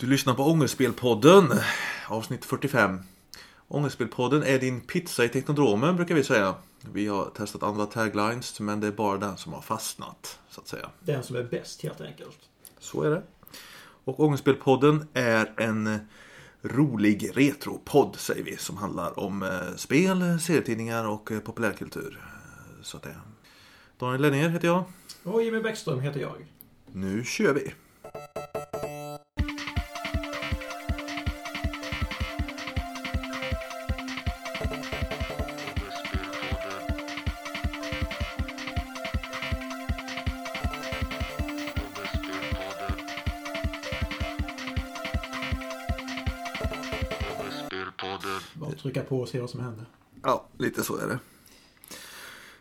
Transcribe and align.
Du 0.00 0.06
lyssnar 0.06 0.34
på 0.34 0.42
Ångestspelpodden, 0.42 1.52
avsnitt 2.08 2.44
45. 2.44 2.98
Ångestspelpodden 3.68 4.42
är 4.42 4.58
din 4.58 4.80
pizza 4.80 5.24
i 5.24 5.28
Teknodromen 5.28 5.96
brukar 5.96 6.14
vi 6.14 6.24
säga. 6.24 6.54
Vi 6.92 7.06
har 7.06 7.24
testat 7.24 7.62
andra 7.62 7.86
taglines 7.86 8.60
men 8.60 8.80
det 8.80 8.86
är 8.86 8.92
bara 8.92 9.18
den 9.18 9.36
som 9.36 9.52
har 9.52 9.60
fastnat, 9.60 10.38
så 10.50 10.60
att 10.60 10.68
säga. 10.68 10.90
Den 11.00 11.22
som 11.22 11.36
är 11.36 11.42
bäst 11.42 11.82
helt 11.82 12.00
enkelt. 12.00 12.38
Så 12.78 13.02
är 13.02 13.10
det. 13.10 13.22
Och 14.04 14.20
Ångestspelpodden 14.20 15.08
är 15.14 15.52
en 15.56 15.98
rolig 16.62 17.30
retropodd 17.34 18.16
säger 18.16 18.44
vi 18.44 18.56
som 18.56 18.76
handlar 18.76 19.18
om 19.18 19.42
eh, 19.42 19.76
spel, 19.76 20.40
serietidningar 20.40 21.08
och 21.08 21.32
eh, 21.32 21.40
populärkultur. 21.40 22.20
Så 22.82 22.96
att 22.96 23.02
det. 23.02 23.16
Daniel 23.98 24.22
Lennér 24.22 24.48
heter 24.48 24.68
jag. 24.68 24.84
Och 25.22 25.42
Jimmy 25.42 25.60
Bäckström 25.60 26.00
heter 26.00 26.20
jag. 26.20 26.46
Nu 26.92 27.24
kör 27.24 27.54
vi! 27.54 27.72
Trycka 48.90 49.08
på 49.08 49.20
och 49.20 49.28
se 49.28 49.40
vad 49.40 49.50
som 49.50 49.60
händer. 49.60 49.84
Ja, 50.22 50.44
lite 50.58 50.82
så 50.82 50.96
är 50.96 51.06
det. 51.06 51.18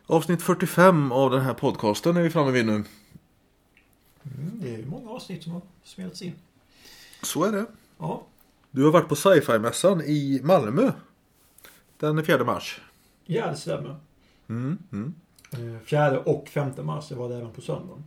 Avsnitt 0.05 0.41
45 0.41 1.11
av 1.11 1.31
den 1.31 1.41
här 1.41 1.53
podcasten 1.53 2.17
är 2.17 2.21
vi 2.21 2.29
framme 2.29 2.51
vid 2.51 2.65
nu. 2.65 2.73
Mm, 2.73 2.85
det 4.53 4.75
är 4.75 4.85
många 4.85 5.09
avsnitt 5.09 5.43
som 5.43 5.51
har 5.51 5.61
spelats 5.83 6.21
in. 6.21 6.33
Så 7.21 7.43
är 7.43 7.51
det. 7.51 7.65
Ja, 7.97 8.23
Du 8.71 8.83
har 8.83 8.91
varit 8.91 9.07
på 9.07 9.15
sci-fi-mässan 9.15 10.01
i 10.01 10.41
Malmö. 10.43 10.91
Den 11.97 12.25
4 12.25 12.43
mars. 12.43 12.81
ja 13.25 13.47
det 13.47 13.55
stämmer. 13.57 13.95
Mm, 14.47 14.77
mm. 14.91 15.13
Eh, 15.51 15.81
Fjärde 15.85 16.17
och 16.19 16.47
femte 16.47 16.83
mars, 16.83 17.09
det 17.09 17.15
var 17.15 17.29
det 17.29 17.35
även 17.35 17.51
på 17.51 17.61
söndagen. 17.61 18.03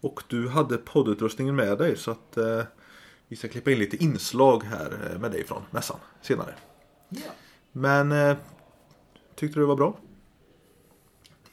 Och 0.00 0.22
du 0.28 0.48
hade 0.48 0.76
poddutrustningen 0.78 1.56
med 1.56 1.78
dig 1.78 1.96
så 1.96 2.10
att 2.10 2.36
eh, 2.36 2.62
vi 3.28 3.36
ska 3.36 3.48
klippa 3.48 3.70
in 3.70 3.78
lite 3.78 3.96
inslag 3.96 4.64
här 4.64 5.10
eh, 5.12 5.18
med 5.18 5.30
dig 5.30 5.46
från 5.46 5.62
mässan 5.70 5.98
senare. 6.22 6.54
Ja. 7.10 7.20
Men 7.72 8.12
eh, 8.12 8.36
tyckte 9.34 9.58
du 9.58 9.62
det 9.62 9.66
var 9.68 9.76
bra? 9.76 9.94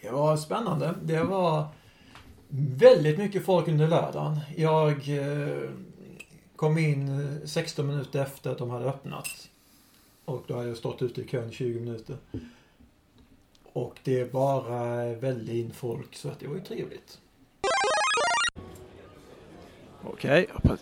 Det 0.01 0.09
var 0.11 0.37
spännande. 0.37 0.93
Det 1.03 1.23
var 1.23 1.67
väldigt 2.77 3.17
mycket 3.17 3.45
folk 3.45 3.67
under 3.67 3.87
lördagen. 3.87 4.39
Jag 4.55 5.09
eh, 5.09 5.69
kom 6.55 6.77
in 6.77 7.07
eh, 7.41 7.47
16 7.47 7.87
minuter 7.87 8.21
efter 8.21 8.51
att 8.51 8.57
de 8.57 8.69
hade 8.69 8.85
öppnat. 8.85 9.49
Och 10.25 10.43
då 10.47 10.55
hade 10.55 10.67
jag 10.67 10.77
stått 10.77 11.01
ute 11.01 11.21
i 11.21 11.27
kön 11.27 11.49
i 11.49 11.53
20 11.53 11.79
minuter. 11.79 12.17
Och 13.73 13.99
det 14.03 14.31
bara 14.31 15.13
väldigt 15.13 15.55
in 15.55 15.73
folk 15.73 16.15
så 16.15 16.29
att 16.29 16.39
det 16.39 16.47
var 16.47 16.55
ju 16.55 16.61
trevligt. 16.61 17.19
Okej, 20.03 20.49
pre- 20.63 20.77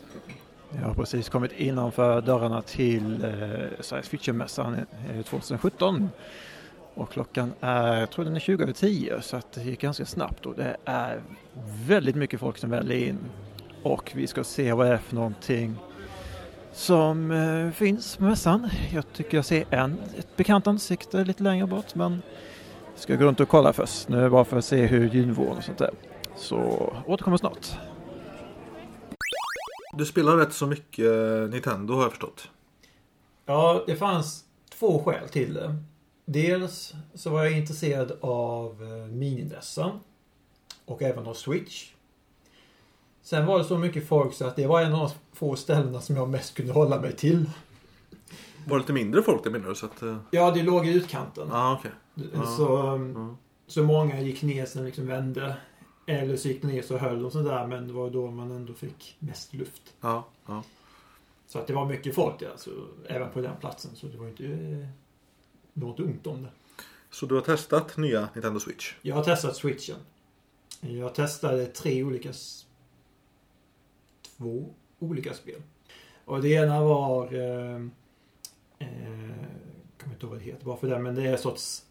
jag 0.71 0.87
har 0.87 0.93
precis 0.93 1.29
kommit 1.29 1.51
innanför 1.51 2.21
dörrarna 2.21 2.61
till 2.61 3.23
eh, 3.23 3.81
Science 3.81 4.09
Fiction-mässan 4.09 4.75
eh, 5.13 5.21
2017. 5.21 6.09
Och 6.93 7.11
klockan 7.11 7.53
är, 7.61 7.99
jag 7.99 8.09
tror 8.09 8.25
den 8.25 8.35
är 8.35 8.39
20 8.39 8.63
över 8.63 8.73
10 8.73 9.21
så 9.21 9.37
att 9.37 9.51
det 9.51 9.63
gick 9.63 9.81
ganska 9.81 10.05
snabbt 10.05 10.45
och 10.45 10.55
det 10.55 10.77
är 10.85 11.21
väldigt 11.87 12.15
mycket 12.15 12.39
folk 12.39 12.57
som 12.57 12.69
väljer 12.69 13.07
in. 13.07 13.17
Och 13.83 14.11
vi 14.15 14.27
ska 14.27 14.43
se 14.43 14.73
vad 14.73 14.85
det 14.85 14.93
är 14.93 14.97
för 14.97 15.15
någonting 15.15 15.75
som 16.73 17.31
eh, 17.31 17.71
finns 17.71 18.17
på 18.17 18.23
mässan. 18.23 18.69
Jag 18.93 19.13
tycker 19.13 19.37
jag 19.37 19.45
ser 19.45 19.65
en, 19.69 19.97
ett 20.17 20.35
bekant 20.35 20.67
ansikte 20.67 21.23
lite 21.23 21.43
längre 21.43 21.67
bort 21.67 21.95
men 21.95 22.21
jag 22.93 22.99
ska 22.99 23.15
gå 23.15 23.25
runt 23.25 23.39
och 23.39 23.49
kolla 23.49 23.73
först 23.73 24.09
nu 24.09 24.29
bara 24.29 24.45
för 24.45 24.57
att 24.57 24.65
se 24.65 24.85
hur 24.85 25.09
ljudnivån 25.09 25.57
och 25.57 25.63
sånt 25.63 25.81
är. 25.81 25.91
Så 26.35 26.93
återkommer 27.05 27.37
snart. 27.37 27.77
Du 29.97 30.05
spelar 30.05 30.37
rätt 30.37 30.53
så 30.53 30.67
mycket 30.67 31.05
eh, 31.05 31.49
Nintendo 31.49 31.93
har 31.93 32.01
jag 32.01 32.11
förstått. 32.11 32.49
Ja, 33.45 33.83
det 33.87 33.95
fanns 33.95 34.43
två 34.79 35.03
skäl 35.03 35.29
till 35.29 35.53
det. 35.53 35.75
Dels 36.25 36.93
så 37.13 37.29
var 37.29 37.43
jag 37.43 37.57
intresserad 37.57 38.17
av 38.21 38.83
eh, 38.83 39.11
mininessen 39.13 39.91
och 40.85 41.01
även 41.01 41.27
av 41.27 41.33
Switch. 41.33 41.91
Sen 43.21 43.45
var 43.45 43.57
det 43.57 43.63
så 43.63 43.77
mycket 43.77 44.07
folk 44.07 44.33
så 44.33 44.45
att 44.45 44.55
det 44.55 44.67
var 44.67 44.81
en 44.81 44.93
av 44.93 44.99
de 44.99 45.37
få 45.37 45.55
ställena 45.55 46.01
som 46.01 46.15
jag 46.15 46.29
mest 46.29 46.55
kunde 46.55 46.73
hålla 46.73 47.01
mig 47.01 47.15
till. 47.15 47.49
Var 48.67 48.75
det 48.77 48.81
lite 48.81 48.93
mindre 48.93 49.21
folk 49.23 49.43
där 49.43 49.51
menar 49.51 49.69
du? 49.69 49.75
Så 49.75 49.85
att, 49.85 50.01
eh, 50.01 50.17
Ja, 50.31 50.51
det 50.51 50.63
låg 50.63 50.87
i 50.87 50.93
utkanten. 50.93 51.47
ja, 51.51 51.77
okej. 51.79 51.91
Ja. 52.33 52.45
Så, 52.45 52.63
Ja. 53.15 53.35
så 53.67 53.83
många 53.83 54.21
gick 54.21 54.41
ner 54.41 54.65
sen 54.65 54.85
liksom 54.85 55.07
vände. 55.07 55.55
Eller 56.05 56.37
så 56.37 56.47
gick 56.47 56.61
de 56.61 56.67
ner 56.67 56.81
så 56.81 56.97
höll 56.97 57.21
de 57.21 57.31
sådär 57.31 57.67
men 57.67 57.87
det 57.87 57.93
var 57.93 58.09
då 58.09 58.31
man 58.31 58.51
ändå 58.51 58.73
fick 58.73 59.15
mest 59.19 59.53
luft. 59.53 59.93
Ja, 60.01 60.27
ja. 60.45 60.63
Så 61.47 61.59
att 61.59 61.67
det 61.67 61.73
var 61.73 61.85
mycket 61.85 62.15
folk 62.15 62.39
där, 62.39 62.49
alltså, 62.49 62.69
även 63.07 63.31
på 63.31 63.41
den 63.41 63.55
platsen. 63.59 63.91
Så 63.95 64.07
det 64.07 64.17
var 64.17 64.27
inte 64.27 64.45
eh, 64.45 64.87
något 65.73 65.99
ont 65.99 66.27
om 66.27 66.41
det. 66.41 66.49
Så 67.09 67.25
du 67.25 67.35
har 67.35 67.41
testat 67.41 67.97
nya 67.97 68.29
Nintendo 68.33 68.59
Switch? 68.59 68.95
Jag 69.01 69.15
har 69.15 69.23
testat 69.23 69.55
switchen. 69.55 69.97
Jag 70.81 71.15
testade 71.15 71.65
tre 71.65 72.03
olika... 72.03 72.33
Två 74.37 74.73
olika 74.99 75.33
spel. 75.33 75.61
Och 76.25 76.41
det 76.41 76.49
ena 76.49 76.83
var... 76.83 77.33
Eh, 77.33 77.75
eh, 78.79 79.29
jag 79.29 80.01
kommer 80.01 80.13
inte 80.13 80.25
ihåg 80.25 80.31
vad 80.31 80.39
det 80.39 80.45
heter 80.45 80.65
bara 80.65 80.77
för 80.77 80.87
det. 80.87 80.99
Men 80.99 81.15
det 81.15 81.23
är 81.23 81.31
en 81.31 81.37
sorts 81.37 81.85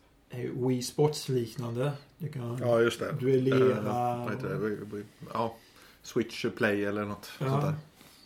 Wii 0.54 0.82
Sports 0.82 1.28
liknande. 1.28 1.92
Du 2.18 2.28
kan 2.28 2.58
Ja, 2.60 2.80
just 2.80 3.00
det. 3.00 3.12
duellera. 3.20 4.28
Eh? 4.32 5.00
Ja, 5.32 5.54
Switch 6.02 6.44
Play 6.56 6.84
eller 6.84 7.04
något 7.04 7.30
Ja. 7.38 7.50
sånt 7.50 7.62
där. 7.62 7.74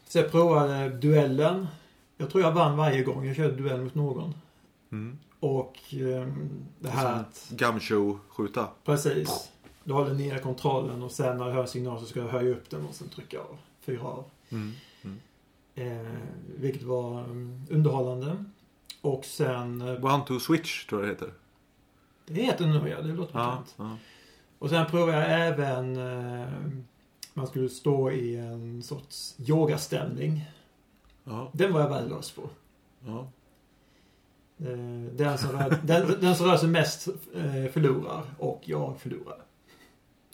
Så 0.08 0.18
jag 0.18 0.30
provade 0.30 0.88
duellen. 0.88 1.66
Jag 2.16 2.30
tror 2.30 2.42
jag 2.44 2.52
vann 2.52 2.76
varje 2.76 3.02
gång 3.02 3.26
jag 3.26 3.36
körde 3.36 3.54
duell 3.56 3.80
mot 3.84 3.94
någon. 3.94 4.34
Mm. 4.92 5.18
Och 5.40 5.76
eh, 5.94 6.28
det 6.78 6.88
här 6.88 7.20
att... 7.20 7.48
Gumshoe-skjuta. 7.50 8.68
Precis. 8.84 9.50
Du 9.84 9.92
håller 9.92 10.14
ner 10.14 10.38
kontrollen 10.38 11.02
och 11.02 11.12
sen 11.12 11.36
när 11.38 11.46
du 11.46 11.52
hör 11.52 11.66
signal 11.66 12.00
så 12.00 12.06
ska 12.06 12.20
du 12.20 12.28
höja 12.28 12.50
upp 12.50 12.70
den 12.70 12.86
och 12.86 12.94
sen 12.94 13.08
trycka 13.08 13.38
av. 13.40 13.58
Fyra 13.80 14.02
av. 14.02 14.24
Mm. 14.48 14.72
Eh, 15.74 16.12
vilket 16.56 16.82
var 16.82 17.20
um, 17.24 17.66
underhållande. 17.70 18.44
Och 19.00 19.24
sen... 19.24 19.80
Eh, 19.80 20.04
One 20.04 20.24
to 20.26 20.40
Switch 20.40 20.86
tror 20.86 21.00
jag 21.00 21.08
det 21.08 21.12
heter. 21.14 21.32
Det 22.30 22.42
heter 22.42 22.64
det 22.66 22.72
nog 22.74 22.88
ja, 22.88 23.00
det 23.02 23.12
låter 23.12 23.38
Ja, 23.38 23.44
bekant. 23.50 23.74
ja. 23.76 23.96
Och 24.58 24.70
sen 24.70 24.86
provade 24.86 25.12
jag 25.30 25.46
även... 25.48 25.96
Eh, 25.96 26.48
man 27.34 27.46
skulle 27.46 27.68
stå 27.68 28.10
i 28.10 28.36
en 28.36 28.82
sorts 28.82 29.34
yogaställning. 29.38 30.44
ja, 31.24 31.50
Den 31.52 31.72
var 31.72 31.80
jag 31.80 31.88
värdelös 31.88 32.30
på. 32.30 32.50
ja. 33.06 33.28
Eh, 34.60 35.12
den, 35.12 35.38
som 35.38 35.50
rör, 35.52 35.78
den, 35.84 36.20
den 36.20 36.36
som 36.36 36.46
rör 36.46 36.56
sig 36.56 36.68
mest 36.68 37.08
eh, 37.34 37.66
förlorar 37.72 38.24
och 38.38 38.60
jag 38.64 39.00
förlorar. 39.00 39.38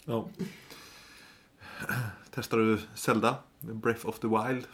ja. 0.05 0.25
Testar 2.33 2.57
du 2.57 2.79
Zelda? 2.95 3.35
Breath 3.59 4.05
of 4.05 4.19
the 4.19 4.27
Wild? 4.27 4.65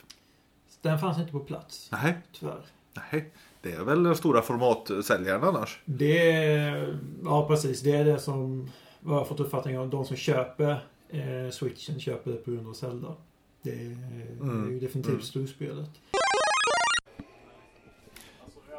Den 0.82 1.00
fanns 1.00 1.18
inte 1.20 1.32
på 1.32 1.40
plats, 1.40 1.90
Nej, 1.92 2.18
tyvärr. 2.32 2.66
nej. 2.94 3.32
Det 3.62 3.72
är 3.72 3.84
väl 3.84 4.04
den 4.04 4.16
stora 4.16 4.42
formatsäljaren 4.42 5.44
annars? 5.44 5.80
Det 5.86 6.32
är, 6.32 6.98
ja 7.24 7.48
precis, 7.48 7.82
det 7.82 7.92
är 7.92 8.06
det 8.06 8.20
som, 8.20 8.70
vad 9.00 9.16
jag 9.16 9.20
har 9.20 9.26
fått 9.26 9.40
uppfattning 9.40 9.78
av, 9.80 9.90
de 9.90 10.06
som 10.06 10.16
köper 10.18 10.86
eh, 11.10 11.52
switchen 11.52 12.00
köper 12.00 12.32
det 12.32 12.38
på 12.38 12.52
grund 12.52 12.68
av 12.68 12.74
Zelda. 12.74 13.16
Det 13.62 13.70
är, 13.72 13.76
det 13.76 13.86
är 13.86 14.42
Mm, 14.42 14.72
ju 14.74 14.80
definitivt 14.80 15.12
mm. 15.14 15.22
storspelet. 15.22 15.90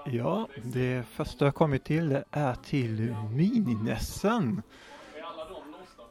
Ja, 0.06 0.48
det 0.62 1.04
första 1.06 1.44
jag 1.44 1.54
kommit 1.54 1.84
till 1.84 2.18
är 2.30 2.54
till 2.54 3.14
Mininessen. 3.30 4.62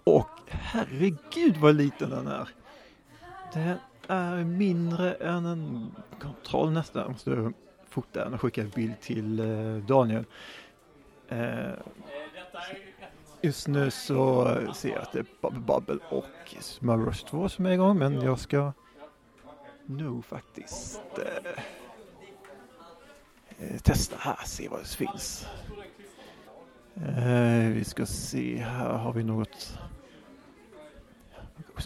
Och 0.04 0.30
herregud 0.48 1.58
vad 1.58 1.76
liten 1.76 2.10
den 2.10 2.28
är. 2.28 2.50
Den 3.54 3.78
är 4.08 4.44
mindre 4.44 5.14
än 5.14 5.46
en 5.46 5.92
kontroll 6.22 6.72
nästan. 6.72 7.02
Jag 7.02 7.12
måste 7.12 7.52
fota 7.92 8.24
den 8.24 8.34
och 8.34 8.42
skicka 8.42 8.62
en 8.62 8.70
bild 8.70 9.00
till 9.02 9.40
eh, 9.40 9.76
Daniel. 9.76 10.26
Eh, 11.28 11.72
just 13.42 13.68
nu 13.68 13.92
så 13.92 14.48
ser 14.76 14.90
jag 14.90 15.02
att 15.02 15.12
det 15.12 15.20
är 15.20 15.26
Bubble 15.42 15.60
Bubble 15.60 16.00
och 16.10 16.56
Smurfs 16.60 17.24
2 17.24 17.50
som 17.50 17.66
är 17.66 17.72
igång 17.72 17.98
men 17.98 18.22
jag 18.22 18.40
ska 18.40 18.72
nog 19.86 20.26
faktiskt 20.26 21.02
eh, 21.18 21.54
eh, 23.60 23.78
testa 23.78 24.16
här, 24.20 24.46
se 24.46 24.68
vad 24.70 24.80
det 24.80 24.88
finns. 24.88 25.48
Eh, 26.96 27.68
vi 27.68 27.84
ska 27.84 28.06
se, 28.06 28.58
här 28.58 28.90
har 28.90 29.14
vi 29.14 29.24
något. 29.24 29.78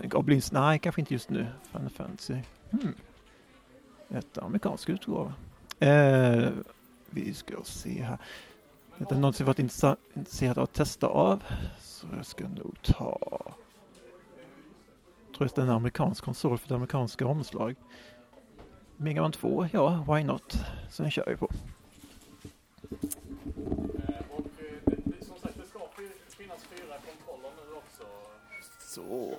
Goblins, 0.03 0.51
nej 0.51 0.79
kanske 0.79 1.01
inte 1.01 1.13
just 1.13 1.29
nu. 1.29 1.47
Final 1.71 1.89
Fantasy. 1.89 2.37
Hmm. 2.71 2.93
ett 4.09 4.37
amerikansk 4.37 4.89
utgåva. 4.89 5.33
Eh, 5.79 6.49
vi 7.09 7.33
ska 7.33 7.63
se 7.63 8.03
här. 8.03 8.17
Det 8.97 9.11
är 9.11 9.15
något 9.15 9.39
jag 9.39 9.47
varit 9.47 9.59
intresserad 9.59 10.57
av 10.57 10.63
att 10.63 10.73
testa 10.73 11.07
av. 11.07 11.43
Så 11.79 12.07
jag 12.17 12.25
ska 12.25 12.47
nog 12.47 12.81
ta 12.81 13.17
Jag 15.27 15.37
tror 15.37 15.45
att 15.45 15.55
det 15.55 15.61
är 15.61 15.65
en 15.65 15.71
amerikansk 15.71 16.23
konsol 16.23 16.57
för 16.57 16.67
det 16.67 16.75
amerikanska 16.75 17.27
omslag. 17.27 17.75
Mega 18.97 19.21
Man 19.21 19.31
2, 19.31 19.67
ja, 19.71 20.05
why 20.09 20.23
not? 20.23 20.57
Så 20.89 21.01
den 21.03 21.11
kör 21.11 21.25
vi 21.27 21.37
på. 21.37 21.49
Så. 28.79 29.35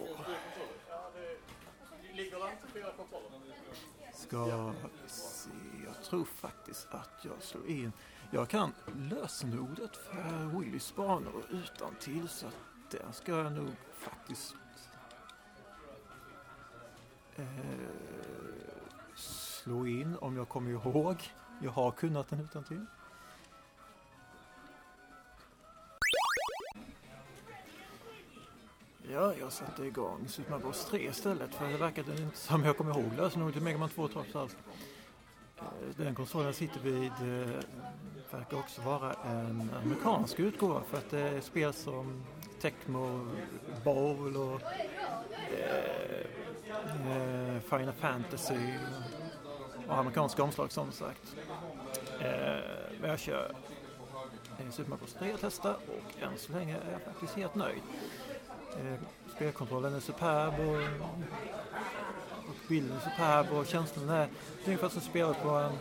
Ska 4.12 4.72
se, 5.06 5.50
jag 5.86 6.02
tror 6.02 6.24
faktiskt 6.24 6.88
att 6.90 7.24
jag 7.24 7.42
slår 7.42 7.66
in. 7.66 7.92
Jag 8.30 8.48
kan 8.48 8.72
lösenordet 9.10 9.96
för 9.96 10.58
Willys 10.58 10.94
banor 10.94 11.42
utan 11.50 11.94
till 11.94 12.28
så 12.28 12.46
att 12.46 12.56
den 12.90 13.12
ska 13.12 13.32
jag 13.32 13.52
nog 13.52 13.70
faktiskt 13.92 14.54
eh, 17.36 17.46
slå 19.14 19.86
in 19.86 20.16
om 20.16 20.36
jag 20.36 20.48
kommer 20.48 20.70
ihåg. 20.70 21.16
Jag 21.62 21.70
har 21.70 21.90
kunnat 21.90 22.28
den 22.28 22.40
utan 22.40 22.64
till. 22.64 22.86
Ja, 29.16 29.32
jag 29.40 29.52
satte 29.52 29.84
igång 29.84 30.28
Super 30.28 30.50
Mario 30.50 30.72
3 30.72 31.08
istället 31.08 31.54
för 31.54 31.68
det 31.68 31.76
verkade 31.76 32.12
inte 32.12 32.36
som 32.36 32.64
jag 32.64 32.76
kommer 32.76 32.98
ihåg 32.98 33.12
lösenordet 33.16 33.54
till 33.54 33.62
Megaman 33.62 33.88
2 33.88 34.08
trots 34.08 34.36
allt. 34.36 34.56
Eh, 35.58 35.64
den 35.96 36.14
konsolen 36.14 36.46
jag 36.46 36.54
sitter 36.54 36.80
vid 36.80 37.02
eh, 37.04 37.54
verkar 38.30 38.58
också 38.58 38.82
vara 38.82 39.12
en 39.12 39.70
amerikansk 39.84 40.40
utgåva 40.40 40.82
för 40.90 40.98
att 40.98 41.10
det 41.10 41.20
är 41.20 41.40
spel 41.40 41.72
som 41.72 42.22
Tecmo 42.60 43.26
Bowl 43.84 44.36
och 44.36 44.60
eh, 45.52 46.26
eh 47.06 47.60
Final 47.60 47.92
Fantasy 47.92 48.74
och 49.88 49.98
amerikanska 49.98 50.42
omslag 50.42 50.72
som 50.72 50.92
sagt. 50.92 51.36
Eh, 52.20 52.28
men 53.00 53.10
jag 53.10 53.18
kör 53.18 53.54
Super 54.70 54.90
Mario 54.90 55.06
3 55.18 55.32
och 55.32 55.40
testar 55.40 55.74
och 55.74 56.22
än 56.22 56.38
så 56.38 56.52
länge 56.52 56.76
är 56.76 56.92
jag 56.92 57.02
faktiskt 57.02 57.34
helt 57.34 57.54
nöjd. 57.54 57.82
Eh, 58.78 58.98
spelkontrollen 59.36 59.94
är 59.94 60.00
superb 60.00 60.54
och, 60.60 61.06
och 62.48 62.54
bilden 62.68 62.96
är 62.96 63.00
superb 63.10 63.58
och 63.58 63.66
känslan 63.66 64.08
är 64.08 64.28
ungefär 64.64 64.88
som 64.88 65.00
spelar 65.00 65.34
på 65.34 65.48
en 65.48 65.72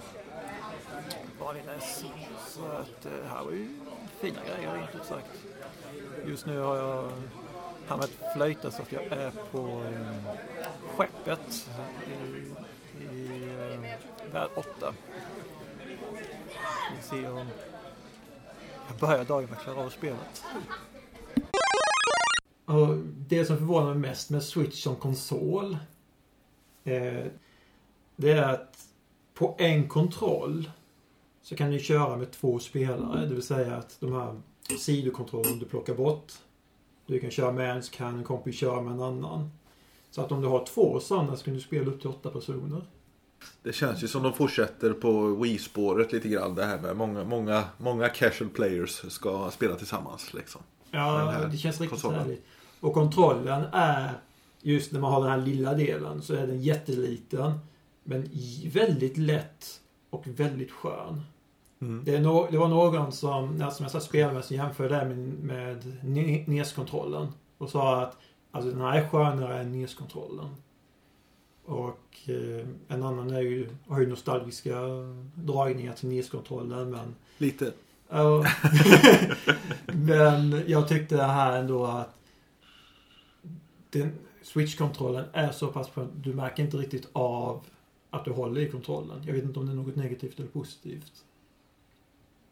vanlig 1.39 1.63
NES. 1.65 2.06
Så 2.47 2.65
att 2.65 3.06
eh, 3.06 3.30
här 3.30 3.44
var 3.44 3.51
ju 3.51 3.69
fina 4.19 4.39
grejer 4.47 4.74
rent 4.74 4.95
ut 4.95 5.06
sagt. 5.06 5.27
Just 6.25 6.45
nu 6.45 6.59
har 6.59 6.75
jag 6.75 7.12
hamnat 7.88 8.12
flöjta 8.36 8.71
så 8.71 8.81
att 8.81 8.92
jag 8.92 9.03
är 9.03 9.31
på 9.51 9.83
eh, 9.83 10.36
skeppet 10.95 11.69
i, 12.07 13.06
i 13.06 13.44
eh, 13.74 14.33
värld 14.33 14.50
8. 14.56 14.94
Vi 16.95 17.01
ser 17.01 17.31
om 17.31 17.47
jag 18.88 18.97
börjar 19.00 19.24
dagen 19.24 19.50
med 19.50 19.57
att 19.57 19.63
klara 19.63 19.86
av 19.86 19.89
spelet. 19.89 20.44
Och 22.65 22.97
det 23.27 23.45
som 23.45 23.57
förvånar 23.57 23.94
mig 23.94 24.09
mest 24.09 24.29
med 24.29 24.44
Switch 24.44 24.83
som 24.83 24.95
konsol 24.95 25.77
eh, 26.83 27.25
det 28.15 28.31
är 28.31 28.53
att 28.53 28.88
på 29.33 29.56
en 29.57 29.88
kontroll 29.88 30.71
så 31.41 31.56
kan 31.56 31.71
du 31.71 31.79
köra 31.79 32.17
med 32.17 32.31
två 32.31 32.59
spelare. 32.59 33.25
Det 33.25 33.33
vill 33.33 33.44
säga 33.44 33.75
att 33.75 33.97
de 34.00 34.13
här 34.13 34.41
sidokontrollerna 34.79 35.56
du 35.59 35.65
plockar 35.65 35.95
bort. 35.95 36.33
Du 37.06 37.19
kan 37.19 37.31
köra 37.31 37.51
med 37.51 37.75
en 37.75 37.83
så 37.83 37.91
kan 37.91 38.17
en 38.17 38.23
kompis 38.23 38.56
köra 38.56 38.81
med 38.81 38.94
en 38.94 39.01
annan. 39.01 39.51
Så 40.11 40.21
att 40.21 40.31
om 40.31 40.41
du 40.41 40.47
har 40.47 40.65
två 40.65 41.00
sådana 41.00 41.35
så 41.35 41.45
kan 41.45 41.53
du 41.53 41.59
spela 41.59 41.91
upp 41.91 42.01
till 42.01 42.09
åtta 42.09 42.29
personer. 42.29 42.81
Det 43.63 43.73
känns 43.73 44.03
ju 44.03 44.07
som 44.07 44.23
de 44.23 44.33
fortsätter 44.33 44.94
på 44.94 45.35
Wii-spåret 45.35 46.11
lite 46.11 46.27
grann. 46.27 46.56
Det 46.56 46.65
här 46.65 46.79
med 46.79 46.97
många, 46.97 47.23
många, 47.23 47.63
många 47.77 48.09
casual 48.09 48.50
players 48.50 49.11
ska 49.11 49.51
spela 49.51 49.75
tillsammans. 49.75 50.33
Liksom. 50.33 50.61
Ja, 50.91 51.47
det 51.51 51.57
känns 51.57 51.81
riktigt 51.81 52.03
härligt. 52.03 52.45
Och 52.80 52.94
kontrollen 52.94 53.66
är 53.72 54.12
just 54.62 54.92
när 54.92 55.00
man 55.00 55.13
har 55.13 55.22
den 55.22 55.30
här 55.31 55.45
lilla 55.45 55.74
delen 55.74 56.22
så 56.22 56.33
är 56.33 56.48
den 56.48 56.62
jätteliten. 56.62 57.60
Men 58.04 58.30
väldigt 58.74 59.18
lätt 59.18 59.81
och 60.10 60.27
väldigt 60.27 60.72
skön. 60.72 61.22
Mm. 61.81 62.04
Det, 62.06 62.19
no 62.19 62.48
det, 62.51 62.57
var 62.57 62.68
någon 62.68 63.12
som, 63.12 63.57
som 63.57 63.83
jag 63.83 63.92
satt 63.92 64.04
spelmässigt 64.04 64.62
jämförde 64.62 64.95
det 64.95 65.06
med, 65.06 66.04
med 66.04 66.48
NES-kontrollen. 66.48 67.27
Och 67.57 67.69
sa 67.69 68.01
att 68.01 68.18
alltså, 68.51 68.72
den 68.72 68.81
här 68.81 68.98
är 68.98 69.10
skönare 69.10 69.60
än 69.60 69.71
NES-kontrollen. 69.71 70.56
Och 71.66 72.18
eh, 72.25 72.68
en 72.88 73.04
annan 73.04 73.30
är 73.30 73.42
ju, 73.42 73.69
har 73.88 74.00
ju 74.00 74.07
nostalgiska 74.07 74.75
dragningar 75.36 75.94
till 75.94 76.10
NES-kontrollen 76.10 76.89
men... 76.89 77.16
Lite. 77.38 77.66
Uh, 78.13 78.45
men 79.86 80.63
jag 80.68 80.88
tyckte 80.88 81.16
det 81.16 81.24
här 81.24 81.60
ändå 81.60 81.86
att 81.86 82.16
den 84.00 84.12
switch-kontrollen 84.42 85.25
är 85.33 85.51
så 85.51 85.68
pass 85.68 85.89
på 85.89 86.07
du 86.15 86.33
märker 86.33 86.63
inte 86.63 86.77
riktigt 86.77 87.09
av 87.13 87.65
att 88.09 88.25
du 88.25 88.31
håller 88.31 88.62
i 88.62 88.71
kontrollen. 88.71 89.24
Jag 89.25 89.33
vet 89.33 89.44
inte 89.44 89.59
om 89.59 89.65
det 89.65 89.71
är 89.71 89.75
något 89.75 89.95
negativt 89.95 90.39
eller 90.39 90.50
positivt. 90.50 91.24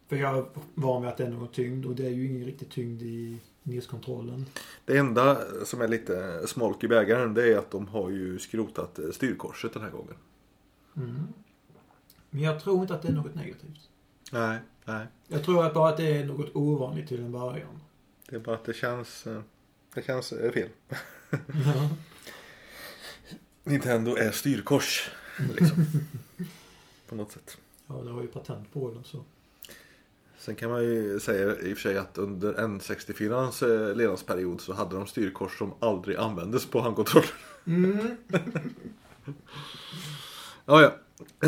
För 0.08 0.16
jag 0.16 0.38
är 0.38 0.46
van 0.74 1.02
vid 1.02 1.12
att 1.12 1.18
det 1.18 1.26
är 1.26 1.30
någon 1.30 1.48
tyngd 1.48 1.86
och 1.86 1.96
det 1.96 2.06
är 2.06 2.10
ju 2.10 2.28
ingen 2.28 2.46
riktig 2.46 2.70
tyngd 2.70 3.02
i 3.02 3.40
NES-kontrollen. 3.64 4.46
Det 4.86 4.98
enda 4.98 5.38
som 5.66 5.82
är 5.82 5.88
lite 5.88 6.48
smolk 6.48 6.84
i 6.84 6.88
bägaren 6.88 7.34
det 7.34 7.54
är 7.54 7.58
att 7.58 7.72
de 7.72 7.88
har 7.88 8.10
ju 8.10 8.40
skrotat 8.40 9.00
styrkorset 9.14 9.74
den 9.74 9.82
här 9.82 9.90
gången. 9.90 10.16
Mm. 10.96 11.28
Men 12.30 12.42
jag 12.42 12.60
tror 12.60 12.82
inte 12.82 12.94
att 12.96 13.02
det 13.02 13.08
är 13.08 13.14
något 13.14 13.36
negativt. 13.36 13.90
Nej, 14.32 14.60
nej. 14.86 15.08
Jag 15.28 15.44
tror 15.44 15.66
att 15.66 15.74
bara 15.74 15.90
att 15.90 15.98
det 15.98 16.18
är 16.18 16.26
något 16.26 16.56
ovanligt 16.56 17.08
till 17.08 17.24
en 17.24 17.32
början. 17.32 17.80
Det 18.30 18.36
är 18.36 18.40
bara 18.40 18.56
att 18.56 18.66
det 18.66 18.74
känns, 18.74 19.28
eh, 19.28 19.42
det 19.94 20.02
känns 20.02 20.32
eh, 20.32 20.52
fel. 20.52 20.70
Ja. 21.66 21.90
Nintendo 23.64 24.16
är 24.16 24.32
styrkors. 24.32 25.12
Liksom. 25.58 25.86
på 27.10 27.16
något 27.16 27.32
sätt. 27.32 27.58
Ja, 27.88 27.96
det 27.96 28.12
har 28.12 28.22
ju 28.22 28.28
patent 28.28 28.74
på 28.74 28.92
den 28.92 29.04
så. 29.04 29.24
Sen 30.38 30.56
kan 30.56 30.70
man 30.70 30.84
ju 30.84 31.20
säga 31.20 31.60
i 31.60 31.74
och 31.74 31.78
för 31.78 31.82
sig 31.82 31.98
att 31.98 32.18
under 32.18 32.54
N64ans 32.54 33.90
eh, 33.90 33.96
levnadsperiod 33.96 34.62
så 34.62 34.74
hade 34.74 34.96
de 34.96 35.08
styrkors 35.08 35.58
som 35.58 35.74
aldrig 35.80 36.18
användes 36.18 36.66
på 36.66 36.82
handkontroll. 36.82 37.24
Mm. 37.66 38.18
ja, 40.66 40.82
ja. 40.82 40.94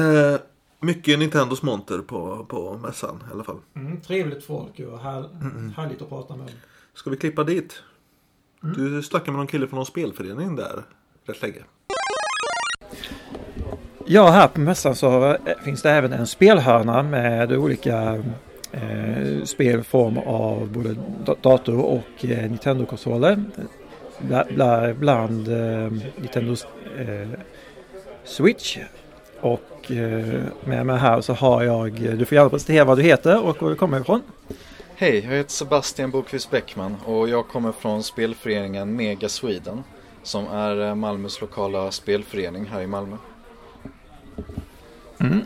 Eh, 0.02 0.40
mycket 0.80 1.20
Nintendos 1.20 1.62
monter 1.62 2.00
på, 2.00 2.46
på 2.50 2.78
mässan 2.78 3.24
i 3.30 3.34
alla 3.34 3.44
fall. 3.44 3.60
Mm, 3.74 4.02
trevligt 4.02 4.44
folk 4.44 4.80
och 4.80 5.00
här, 5.00 5.30
mm. 5.42 5.74
härligt 5.78 6.02
att 6.02 6.10
prata 6.10 6.36
med. 6.36 6.52
Ska 6.94 7.10
vi 7.10 7.18
klippa 7.18 7.44
dit? 7.44 7.82
Mm. 8.66 8.78
Du 8.78 9.04
snackade 9.04 9.32
med 9.32 9.38
någon 9.38 9.48
kille 9.48 9.68
från 9.68 9.78
någon 9.78 9.86
spelförening 9.86 10.56
där 10.56 10.84
rätt 11.26 11.42
länge. 11.42 11.60
Ja, 14.06 14.30
här 14.30 14.48
på 14.48 14.60
mässan 14.60 14.96
så 14.96 15.26
eh, 15.26 15.38
finns 15.64 15.82
det 15.82 15.92
även 15.92 16.14
en 16.14 16.28
spelhörna 16.28 17.04
med 17.04 17.52
olika 17.52 18.24
eh, 18.72 19.44
spel 19.44 19.80
i 19.80 19.84
form 19.84 20.18
av 20.18 20.68
både 20.72 20.96
dator 21.42 21.80
och 21.80 22.26
eh, 22.26 22.50
Nintendo-konsoler. 22.50 23.44
Bland, 24.20 24.96
bland 24.96 25.48
eh, 25.48 25.92
Nintendos 26.16 26.68
eh, 26.98 27.30
Switch. 28.24 28.78
Och 29.42 29.92
eh, 29.92 30.42
med 30.64 30.86
mig 30.86 30.98
här 30.98 31.22
så 31.22 31.34
har 31.34 31.64
jag, 31.64 31.92
du 31.92 32.26
får 32.26 32.36
gärna 32.36 32.50
presentera 32.50 32.86
vad 32.86 32.98
du 32.98 33.04
heter 33.04 33.44
och 33.44 33.62
var 33.62 33.70
du 33.70 33.76
kommer 33.76 34.00
ifrån. 34.00 34.22
Hej, 34.98 35.26
jag 35.26 35.32
heter 35.32 35.52
Sebastian 35.52 36.12
Bokvist 36.12 36.52
Bäckman 36.52 36.98
och 37.06 37.30
jag 37.30 37.48
kommer 37.48 37.72
från 37.72 38.04
spelföreningen 38.04 38.96
Mega 38.96 39.30
Sweden 39.30 39.84
som 40.24 40.48
är 40.48 40.88
eh, 40.88 40.96
Malmös 40.96 41.42
lokala 41.42 41.92
spelförening 41.92 42.66
här 42.66 42.82
i 42.82 42.88
Malmö. 42.88 43.18
Mm. 45.20 45.42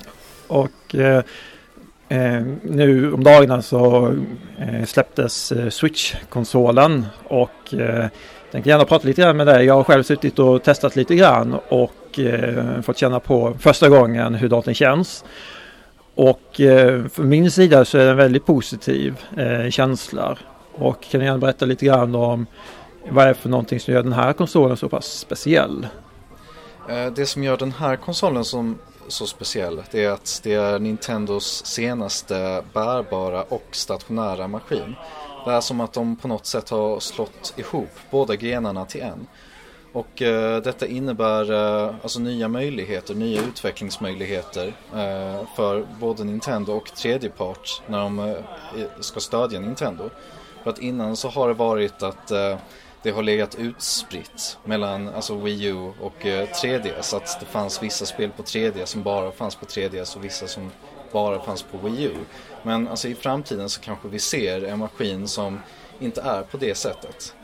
Och 0.47 0.95
eh, 0.95 1.23
eh, 2.09 2.43
nu 2.63 3.13
om 3.13 3.23
dagarna 3.23 3.61
så 3.61 4.15
eh, 4.57 4.85
släpptes 4.85 5.51
eh, 5.51 5.69
Switch-konsolen 5.69 7.05
och 7.23 7.73
eh, 7.73 8.07
tänkte 8.51 8.69
gärna 8.69 8.85
prata 8.85 9.07
lite 9.07 9.21
grann 9.21 9.37
med 9.37 9.47
dig. 9.47 9.65
Jag 9.65 9.73
har 9.73 9.83
själv 9.83 10.03
suttit 10.03 10.39
och 10.39 10.63
testat 10.63 10.95
lite 10.95 11.15
grann 11.15 11.57
och 11.69 12.19
eh, 12.19 12.81
fått 12.81 12.97
känna 12.97 13.19
på 13.19 13.53
första 13.59 13.89
gången 13.89 14.35
hur 14.35 14.49
datorn 14.49 14.73
känns. 14.73 15.25
Och 16.19 16.61
eh, 16.61 17.07
för 17.07 17.23
min 17.23 17.51
sida 17.51 17.85
så 17.85 17.97
är 17.97 18.05
det 18.05 18.11
en 18.11 18.17
väldigt 18.17 18.45
positiv 18.45 19.19
eh, 19.37 19.69
känsla. 19.69 20.37
Och 20.73 21.03
kan 21.03 21.19
ni 21.19 21.25
gärna 21.25 21.37
berätta 21.37 21.65
lite 21.65 21.85
grann 21.85 22.15
om 22.15 22.45
vad 23.09 23.25
det 23.25 23.29
är 23.29 23.33
för 23.33 23.49
någonting 23.49 23.79
som 23.79 23.93
gör 23.93 24.03
den 24.03 24.13
här 24.13 24.33
konsolen 24.33 24.77
så 24.77 24.89
pass 24.89 25.05
speciell? 25.05 25.87
Eh, 26.89 27.05
det 27.05 27.25
som 27.25 27.43
gör 27.43 27.57
den 27.57 27.71
här 27.71 27.95
konsolen 27.95 28.45
som 28.45 28.77
så 29.07 29.25
speciell 29.25 29.83
det 29.91 30.05
är 30.05 30.11
att 30.11 30.39
det 30.43 30.53
är 30.53 30.79
Nintendos 30.79 31.65
senaste 31.65 32.63
bärbara 32.73 33.43
och 33.43 33.67
stationära 33.71 34.47
maskin. 34.47 34.95
Det 35.45 35.51
är 35.51 35.61
som 35.61 35.81
att 35.81 35.93
de 35.93 36.15
på 36.15 36.27
något 36.27 36.45
sätt 36.45 36.69
har 36.69 36.99
slått 36.99 37.53
ihop 37.57 37.91
båda 38.11 38.35
grenarna 38.35 38.85
till 38.85 39.01
en. 39.01 39.27
Och 39.93 40.21
eh, 40.21 40.61
detta 40.61 40.87
innebär 40.87 41.51
eh, 41.51 41.95
alltså 42.01 42.19
nya 42.19 42.47
möjligheter, 42.47 43.15
nya 43.15 43.41
utvecklingsmöjligheter 43.41 44.73
eh, 44.93 45.47
för 45.55 45.87
både 45.99 46.23
Nintendo 46.23 46.73
och 46.73 46.95
tredjepart 46.95 47.81
när 47.87 47.99
de 47.99 48.19
eh, 48.19 48.35
ska 48.99 49.19
stödja 49.19 49.59
Nintendo. 49.59 50.09
För 50.63 50.69
att 50.69 50.79
innan 50.79 51.15
så 51.15 51.29
har 51.29 51.47
det 51.47 51.53
varit 51.53 52.03
att 52.03 52.31
eh, 52.31 52.57
det 53.03 53.11
har 53.11 53.23
legat 53.23 53.55
utspritt 53.55 54.57
mellan 54.63 55.09
alltså 55.09 55.35
Wii 55.35 55.65
U 55.65 55.91
och 56.01 56.25
eh, 56.25 56.47
3DS. 56.47 57.15
Att 57.15 57.39
det 57.39 57.45
fanns 57.45 57.83
vissa 57.83 58.05
spel 58.05 58.29
på 58.37 58.43
3DS 58.43 58.85
som 58.85 59.03
bara 59.03 59.31
fanns 59.31 59.55
på 59.55 59.65
3DS 59.65 60.17
och 60.17 60.23
vissa 60.23 60.47
som 60.47 60.71
bara 61.11 61.39
fanns 61.39 61.63
på 61.63 61.77
Wii 61.77 62.03
U. 62.03 62.15
Men 62.63 62.87
alltså 62.87 63.07
i 63.07 63.15
framtiden 63.15 63.69
så 63.69 63.81
kanske 63.81 64.07
vi 64.07 64.19
ser 64.19 64.63
en 64.63 64.79
maskin 64.79 65.27
som 65.27 65.59
inte 65.99 66.21
är 66.21 66.41
på 66.41 66.57
det 66.57 66.75
sättet. 66.75 67.35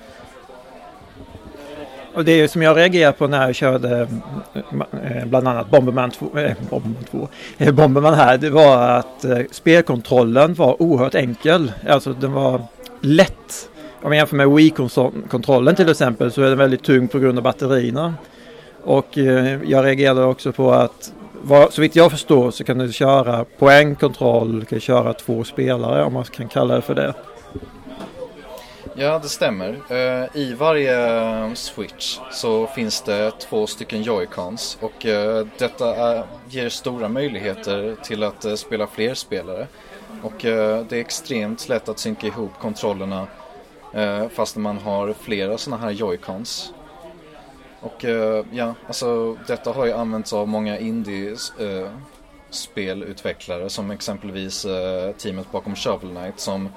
Och 2.15 2.25
det 2.25 2.31
är 2.31 2.47
som 2.47 2.61
jag 2.61 2.77
reagerade 2.77 3.17
på 3.17 3.27
när 3.27 3.45
jag 3.45 3.55
körde 3.55 4.07
eh, 4.53 5.17
eh, 5.17 5.25
bland 5.25 5.47
annat 5.47 5.69
Bomberman 5.69 6.11
2, 6.11 6.37
eh, 6.37 6.53
Bomberman, 6.69 7.03
2, 7.11 7.27
eh, 7.57 7.73
Bomberman 7.73 8.13
här, 8.13 8.37
det 8.37 8.49
var 8.49 8.89
att 8.89 9.25
eh, 9.25 9.39
spelkontrollen 9.51 10.53
var 10.53 10.81
oerhört 10.81 11.15
enkel. 11.15 11.71
Alltså 11.87 12.13
den 12.13 12.31
var 12.33 12.61
lätt. 13.01 13.69
Om 14.01 14.11
jag 14.11 14.15
jämför 14.15 14.35
med 14.35 14.49
Wii-kontrollen 14.49 15.75
till 15.75 15.89
exempel 15.89 16.31
så 16.31 16.41
är 16.41 16.49
den 16.49 16.57
väldigt 16.57 16.83
tung 16.83 17.07
på 17.07 17.19
grund 17.19 17.37
av 17.37 17.43
batterierna. 17.43 18.13
Och 18.83 19.17
eh, 19.17 19.59
jag 19.65 19.85
reagerade 19.85 20.23
också 20.23 20.51
på 20.51 20.71
att 20.71 21.13
vad, 21.41 21.73
så 21.73 21.81
vitt 21.81 21.95
jag 21.95 22.11
förstår 22.11 22.51
så 22.51 22.63
kan 22.63 22.77
du 22.77 22.91
köra 22.93 23.45
på 23.59 23.69
en 23.69 23.95
kontroll, 23.95 24.59
du 24.59 24.65
kan 24.65 24.79
köra 24.79 25.13
två 25.13 25.43
spelare 25.43 26.03
om 26.03 26.13
man 26.13 26.23
kan 26.23 26.47
kalla 26.47 26.75
det 26.75 26.81
för 26.81 26.95
det. 26.95 27.13
Ja, 28.97 29.19
det 29.19 29.29
stämmer. 29.29 29.81
Eh, 29.89 30.41
I 30.41 30.53
varje 30.53 31.17
eh, 31.45 31.53
switch 31.53 32.19
så 32.31 32.67
finns 32.67 33.01
det 33.01 33.31
två 33.31 33.67
stycken 33.67 34.01
joycons 34.01 34.77
och 34.81 35.05
eh, 35.05 35.47
detta 35.57 36.23
ger 36.49 36.69
stora 36.69 37.09
möjligheter 37.09 37.95
till 38.03 38.23
att 38.23 38.59
spela 38.59 38.87
fler 38.87 39.13
spelare. 39.13 39.67
Och 40.21 40.35
det 40.39 40.91
är 40.91 40.93
extremt 40.93 41.69
lätt 41.69 41.89
att 41.89 41.99
synka 41.99 42.27
ihop 42.27 42.51
kontrollerna 42.59 43.27
fast 44.29 44.55
man 44.55 44.77
har 44.77 45.13
flera 45.13 45.57
sådana 45.57 45.83
här 45.83 45.91
joycons. 45.91 46.73
Och 47.81 48.05
ja, 48.51 48.73
alltså 48.87 49.37
detta 49.47 49.71
har 49.71 49.85
ju 49.85 49.91
använts 49.91 50.33
av 50.33 50.47
många 50.47 50.79
indie 50.79 51.35
spelutvecklare 52.49 53.69
som 53.69 53.91
exempelvis 53.91 54.65
teamet 55.17 55.51
bakom 55.51 55.75
Shovel 55.75 56.09
Knight 56.09 56.39
som 56.39 56.69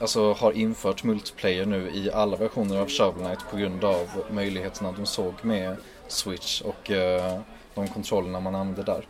alltså, 0.00 0.32
har 0.32 0.52
infört 0.52 1.04
multiplayer 1.04 1.66
nu 1.66 1.90
i 1.94 2.10
alla 2.12 2.36
versioner 2.36 2.80
av 2.80 2.88
Shovel 2.88 3.24
Knight 3.24 3.50
på 3.50 3.56
grund 3.56 3.84
av 3.84 4.08
möjligheterna 4.30 4.92
de 4.96 5.06
såg 5.06 5.34
med 5.42 5.76
Switch 6.08 6.60
och 6.60 6.90
uh, 6.90 7.40
de 7.74 7.88
kontrollerna 7.88 8.40
man 8.40 8.54
använde 8.54 8.82
där. 8.82 9.06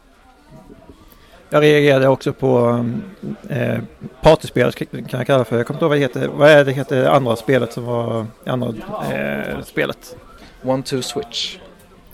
Jag 1.52 1.62
reagerade 1.62 2.09
också 2.09 2.33
på 2.33 2.85
eh, 3.49 3.79
partyspelet 4.23 4.76
kan 4.79 5.07
jag 5.11 5.26
kalla 5.26 5.45
för. 5.45 5.57
Jag 5.57 5.67
kommer 5.67 5.76
inte 5.76 5.85
ihåg 5.85 5.91
vad 5.91 5.99
det 5.99 6.02
heter. 6.02 6.29
Vad 6.29 6.50
är 6.50 6.64
det 6.64 6.73
heter 6.73 7.05
andra 7.05 7.37
spelet 7.37 7.73
som 7.73 7.85
var 7.85 8.26
andra 8.47 8.75
eh, 9.12 9.62
spelet? 9.64 10.17
One 10.62 10.83
Two 10.83 11.00
Switch. 11.00 11.59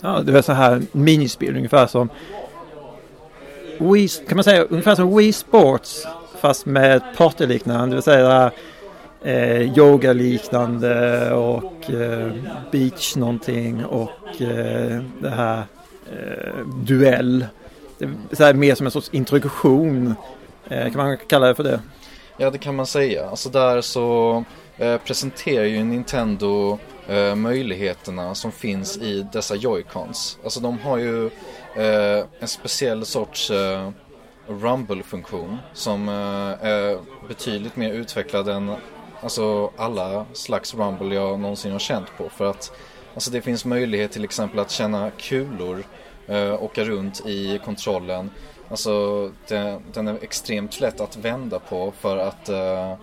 Ja, 0.01 0.21
det 0.21 0.33
var 0.33 0.43
så 0.43 0.53
här 0.53 0.83
minispel 0.93 1.57
ungefär 1.57 1.87
som 1.87 2.09
Wii, 3.79 4.09
kan 4.09 4.37
man 4.37 4.45
säga 4.45 4.63
ungefär 4.63 4.95
som 4.95 5.17
Wii 5.17 5.33
Sports 5.33 6.07
fast 6.41 6.67
med 6.67 7.03
partyliknande, 7.17 7.87
det 7.87 7.95
vill 7.95 8.03
säga 8.03 8.51
eh, 9.23 9.79
yogaliknande 9.79 11.33
och 11.33 11.91
eh, 11.91 12.33
beach 12.73 13.17
någonting 13.17 13.85
och 13.85 14.43
eh, 14.43 15.03
det 15.21 15.31
här 15.31 15.63
eh, 16.13 16.67
duell. 16.85 17.47
Det 17.99 18.41
är 18.41 18.55
mer 18.55 18.75
som 18.75 18.87
en 18.87 18.93
sorts 18.93 19.09
introduktion, 19.13 20.15
eh, 20.69 20.93
kan 20.93 20.97
man 20.97 21.17
kalla 21.29 21.47
det 21.47 21.55
för 21.55 21.65
det? 21.65 21.81
Ja, 22.37 22.51
det 22.51 22.59
kan 22.59 22.77
man 22.77 22.87
säga. 22.87 23.27
Alltså 23.31 23.49
där 23.49 23.81
så 23.81 24.45
eh, 24.77 24.97
presenterar 24.99 25.65
ju 25.65 25.85
Nintendo 25.85 26.79
eh, 27.09 27.35
möjligheterna 27.35 28.35
som 28.35 28.53
finns 28.53 28.97
i 28.97 29.27
dessa 29.33 29.57
joycons. 29.57 30.39
Alltså 30.45 30.61
de 30.61 30.79
har 30.79 30.99
ju 30.99 31.27
eh, 31.77 32.25
en 32.41 32.49
speciell 32.49 33.05
sorts 33.05 33.51
eh, 33.51 33.91
Rumble-funktion 34.49 35.59
som 35.73 36.09
eh, 36.09 36.67
är 36.69 36.99
betydligt 37.29 37.77
mer 37.77 37.93
utvecklad 37.93 38.49
än 38.49 38.75
alltså, 39.21 39.71
alla 39.77 40.27
slags 40.33 40.75
Rumble 40.75 41.15
jag 41.15 41.41
någonsin 41.41 41.73
har 41.73 41.79
känt 41.79 42.09
på. 42.19 42.29
För 42.29 42.51
att 42.51 42.73
alltså, 43.15 43.31
det 43.31 43.41
finns 43.41 43.65
möjlighet 43.65 44.13
till 44.13 44.25
exempel 44.25 44.59
att 44.59 44.71
känna 44.71 45.11
kulor 45.11 45.85
eh, 46.27 46.63
åka 46.63 46.85
runt 46.85 47.27
i 47.27 47.61
kontrollen. 47.65 48.31
Alltså 48.69 49.27
det, 49.49 49.81
den 49.93 50.09
är 50.09 50.19
extremt 50.23 50.81
lätt 50.81 51.01
att 51.01 51.17
vända 51.17 51.59
på 51.59 51.93
för 51.99 52.17
att 52.17 52.49
eh, 52.49 52.95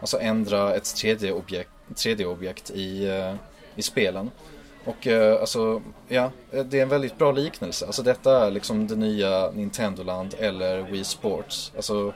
alltså, 0.00 0.18
ändra 0.20 0.74
ett 0.74 0.84
3D-objekt 0.84 1.70
3D 1.94 2.72
i, 2.74 3.08
eh, 3.08 3.34
i 3.74 3.82
spelen. 3.82 4.30
Och 4.88 5.06
eh, 5.06 5.40
alltså, 5.40 5.82
ja, 6.08 6.30
eh, 6.52 6.64
det 6.64 6.78
är 6.78 6.82
en 6.82 6.88
väldigt 6.88 7.18
bra 7.18 7.32
liknelse. 7.32 7.86
Alltså 7.86 8.02
detta 8.02 8.46
är 8.46 8.50
liksom 8.50 8.86
det 8.86 8.96
nya 8.96 9.50
Nintendoland 9.50 10.34
eller 10.38 10.82
Wii 10.82 11.04
Sports. 11.04 11.72
Alltså 11.76 12.14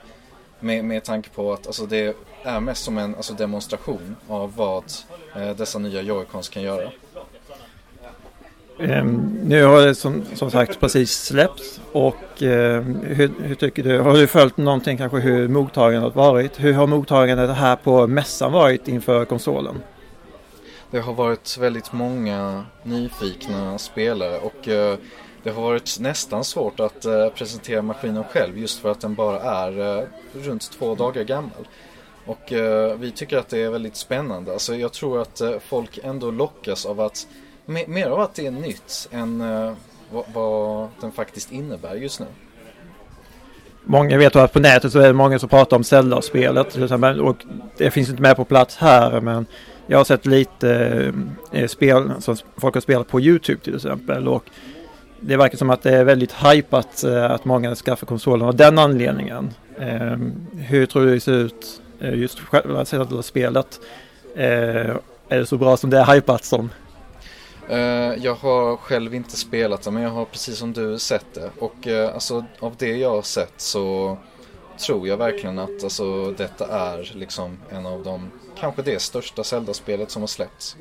med, 0.60 0.84
med 0.84 1.04
tanke 1.04 1.30
på 1.30 1.52
att 1.52 1.66
alltså, 1.66 1.86
det 1.86 2.16
är 2.42 2.60
mest 2.60 2.84
som 2.84 2.98
en 2.98 3.14
alltså, 3.14 3.34
demonstration 3.34 4.16
av 4.28 4.56
vad 4.56 4.84
eh, 5.36 5.56
dessa 5.56 5.78
nya 5.78 6.02
Joy-Cons 6.02 6.52
kan 6.52 6.62
göra. 6.62 6.90
Um, 8.78 9.40
nu 9.44 9.64
har 9.64 9.82
det 9.82 9.94
som, 9.94 10.24
som 10.34 10.50
sagt 10.50 10.80
precis 10.80 11.24
släppts 11.24 11.80
och 11.92 12.42
uh, 12.42 12.48
hur, 13.02 13.30
hur, 13.42 13.54
tycker 13.54 13.82
du, 13.82 13.98
har 13.98 14.12
du 14.12 14.26
följt 14.26 14.56
någonting 14.56 14.98
kanske 14.98 15.18
hur 15.18 15.48
mottagandet 15.48 16.14
varit? 16.14 16.60
Hur 16.60 16.72
har 16.72 16.86
mottagandet 16.86 17.56
här 17.56 17.76
på 17.76 18.06
mässan 18.06 18.52
varit 18.52 18.88
inför 18.88 19.24
konsolen? 19.24 19.82
Det 20.92 21.00
har 21.00 21.12
varit 21.12 21.58
väldigt 21.58 21.92
många 21.92 22.64
nyfikna 22.82 23.78
spelare 23.78 24.38
och 24.38 24.68
eh, 24.68 24.98
det 25.42 25.50
har 25.50 25.62
varit 25.62 25.96
nästan 26.00 26.44
svårt 26.44 26.80
att 26.80 27.04
eh, 27.04 27.28
presentera 27.28 27.82
maskinen 27.82 28.24
själv 28.24 28.58
just 28.58 28.80
för 28.80 28.90
att 28.90 29.00
den 29.00 29.14
bara 29.14 29.40
är 29.40 29.98
eh, 29.98 30.04
runt 30.32 30.70
två 30.70 30.94
dagar 30.94 31.24
gammal. 31.24 31.68
Och 32.26 32.52
vi 32.98 33.12
tycker 33.14 33.38
att 33.38 33.48
det 33.48 33.58
är 33.58 33.70
väldigt 33.70 33.96
spännande. 33.96 34.52
Alltså 34.52 34.74
jag 34.74 34.92
tror 34.92 35.20
att 35.20 35.42
folk 35.68 35.98
ändå 36.02 36.30
lockas 36.30 36.86
av 36.86 37.00
att 37.00 37.26
mer 37.66 38.06
av 38.06 38.20
att 38.20 38.34
det 38.34 38.46
är 38.46 38.50
nytt 38.50 39.08
än 39.10 39.44
vad 40.34 40.88
den 41.00 41.12
faktiskt 41.12 41.52
innebär 41.52 41.94
just 41.94 42.20
nu. 42.20 42.26
Många 43.84 44.18
vet 44.18 44.36
att 44.36 44.52
på 44.52 44.60
nätet 44.60 44.92
så 44.92 44.98
är 44.98 45.06
det 45.06 45.12
många 45.12 45.38
som 45.38 45.48
pratar 45.48 45.76
om 45.76 45.84
Zelda-spelet 45.84 46.76
och 47.20 47.36
det 47.76 47.90
finns 47.90 48.08
inte 48.08 48.22
med 48.22 48.36
på 48.36 48.44
plats 48.44 48.76
här 48.76 49.20
men 49.20 49.46
jag 49.92 49.98
har 49.98 50.04
sett 50.04 50.26
lite 50.26 51.12
eh, 51.52 51.68
spel 51.68 52.12
som 52.18 52.36
folk 52.56 52.74
har 52.74 52.80
spelat 52.80 53.08
på 53.08 53.20
YouTube 53.20 53.60
till 53.60 53.74
exempel. 53.74 54.28
Och 54.28 54.44
det 55.20 55.36
verkar 55.36 55.58
som 55.58 55.70
att 55.70 55.82
det 55.82 55.96
är 55.96 56.04
väldigt 56.04 56.32
hypat 56.32 57.04
eh, 57.04 57.30
att 57.30 57.44
många 57.44 57.74
skaffar 57.74 58.06
konsolen 58.06 58.48
av 58.48 58.56
den 58.56 58.78
anledningen. 58.78 59.54
Eh, 59.78 60.16
hur 60.56 60.86
tror 60.86 61.04
du 61.04 61.14
det 61.14 61.20
ser 61.20 61.32
ut 61.32 61.82
eh, 62.00 62.14
just 62.14 62.38
själva 62.40 62.84
spelet? 63.22 63.80
Eh, 64.36 64.96
är 65.28 65.38
det 65.38 65.46
så 65.46 65.56
bra 65.56 65.76
som 65.76 65.90
det 65.90 65.98
är 65.98 66.14
hypat 66.14 66.44
som? 66.44 66.70
Eh, 67.68 68.14
jag 68.22 68.34
har 68.34 68.76
själv 68.76 69.14
inte 69.14 69.36
spelat 69.36 69.82
det 69.82 69.90
men 69.90 70.02
jag 70.02 70.10
har 70.10 70.24
precis 70.24 70.58
som 70.58 70.72
du 70.72 70.98
sett 70.98 71.26
det 71.34 71.50
och 71.58 71.86
eh, 71.86 72.14
alltså 72.14 72.44
av 72.60 72.74
det 72.78 72.96
jag 72.96 73.10
har 73.10 73.22
sett 73.22 73.54
så 73.56 74.18
tror 74.86 75.08
jag 75.08 75.16
verkligen 75.16 75.58
att 75.58 75.84
alltså, 75.84 76.30
detta 76.30 76.66
är 76.66 77.12
liksom 77.14 77.58
en 77.70 77.86
av 77.86 78.02
de, 78.02 78.30
kanske 78.62 78.82
det 78.82 79.02
största 79.02 79.44
Zelda-spelet 79.44 80.10
som 80.10 80.22
har 80.22 80.26
släppts. 80.26 80.76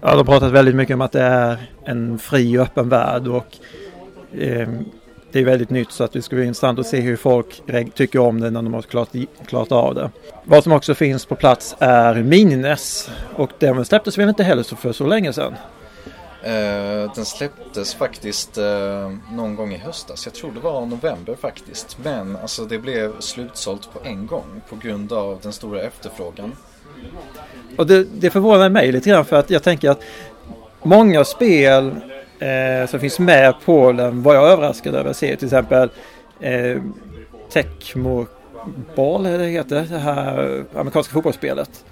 Ja, 0.00 0.10
de 0.10 0.16
har 0.16 0.24
pratat 0.24 0.52
väldigt 0.52 0.74
mycket 0.74 0.94
om 0.94 1.00
att 1.00 1.12
det 1.12 1.22
är 1.22 1.70
en 1.84 2.18
fri 2.18 2.58
och 2.58 2.62
öppen 2.62 2.88
värld 2.88 3.28
och 3.28 3.56
eh, 4.38 4.68
det 5.32 5.40
är 5.40 5.44
väldigt 5.44 5.70
nytt 5.70 5.92
så 5.92 6.04
att 6.04 6.12
det 6.12 6.22
ska 6.22 6.36
bli 6.36 6.44
intressant 6.44 6.78
att 6.78 6.86
se 6.86 7.00
hur 7.00 7.16
folk 7.16 7.62
tycker 7.94 8.18
om 8.18 8.40
det 8.40 8.50
när 8.50 8.62
de 8.62 8.74
har 8.74 8.82
klart, 8.82 9.08
klart 9.46 9.72
av 9.72 9.94
det. 9.94 10.10
Vad 10.44 10.62
som 10.64 10.72
också 10.72 10.94
finns 10.94 11.26
på 11.26 11.34
plats 11.34 11.76
är 11.78 12.14
Minines 12.14 13.10
och 13.36 13.50
den 13.58 13.84
släpptes 13.84 14.18
väl 14.18 14.28
inte 14.28 14.44
heller 14.44 14.76
för 14.76 14.92
så 14.92 15.06
länge 15.06 15.32
sedan. 15.32 15.54
Eh, 16.42 17.12
den 17.14 17.24
släpptes 17.24 17.94
faktiskt 17.94 18.58
eh, 18.58 19.12
någon 19.32 19.56
gång 19.56 19.72
i 19.72 19.76
höstas. 19.76 20.26
Jag 20.26 20.34
tror 20.34 20.52
det 20.52 20.60
var 20.60 20.86
november 20.86 21.36
faktiskt. 21.40 21.98
Men 22.02 22.36
alltså 22.36 22.64
det 22.64 22.78
blev 22.78 23.20
slutsålt 23.20 23.92
på 23.92 24.08
en 24.08 24.26
gång 24.26 24.60
på 24.68 24.76
grund 24.76 25.12
av 25.12 25.38
den 25.42 25.52
stora 25.52 25.82
efterfrågan. 25.82 26.56
Och 27.76 27.86
det, 27.86 28.04
det 28.04 28.30
förvånar 28.30 28.68
mig 28.68 28.92
lite 28.92 29.10
grann 29.10 29.24
för 29.24 29.36
att 29.36 29.50
jag 29.50 29.62
tänker 29.62 29.90
att 29.90 30.02
många 30.82 31.24
spel 31.24 31.96
eh, 32.38 32.88
som 32.88 33.00
finns 33.00 33.18
med 33.18 33.54
på 33.64 33.92
den 33.92 34.22
var 34.22 34.34
jag 34.34 34.48
överraskad 34.48 34.94
över 34.94 35.10
att 35.10 35.16
se 35.16 35.36
till 35.36 35.46
exempel 35.46 35.90
eh, 36.40 36.82
Tecmo 37.52 38.26
Ball 38.94 39.22
det 39.22 39.46
heter, 39.46 39.86
det 39.90 39.98
här 39.98 40.64
amerikanska 40.74 41.12
fotbollsspelet. 41.12 41.84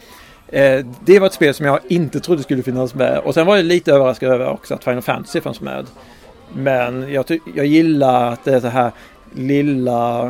Eh, 0.48 0.86
det 1.04 1.18
var 1.18 1.26
ett 1.26 1.32
spel 1.32 1.54
som 1.54 1.66
jag 1.66 1.80
inte 1.88 2.20
trodde 2.20 2.42
skulle 2.42 2.62
finnas 2.62 2.94
med 2.94 3.18
och 3.18 3.34
sen 3.34 3.46
var 3.46 3.56
jag 3.56 3.64
lite 3.64 3.92
överraskad 3.92 4.32
över 4.32 4.50
också 4.50 4.74
att 4.74 4.84
Final 4.84 5.02
Fantasy 5.02 5.40
fanns 5.40 5.60
med. 5.60 5.86
Men 6.52 7.12
jag, 7.12 7.40
jag 7.54 7.66
gillar 7.66 8.32
att 8.32 8.44
det 8.44 8.54
är 8.54 8.60
så 8.60 8.68
här 8.68 8.92
lilla 9.32 10.26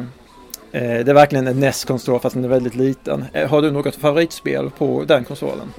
eh, 0.72 0.82
det 0.82 1.08
är 1.08 1.14
verkligen 1.14 1.46
en 1.46 1.60
NES-konsol 1.60 2.20
fast 2.20 2.34
den 2.34 2.44
är 2.44 2.48
väldigt 2.48 2.74
liten. 2.74 3.24
Eh, 3.32 3.48
har 3.48 3.62
du 3.62 3.70
något 3.70 3.96
favoritspel 3.96 4.70
på 4.70 5.04
den 5.06 5.24
konsolen? 5.24 5.72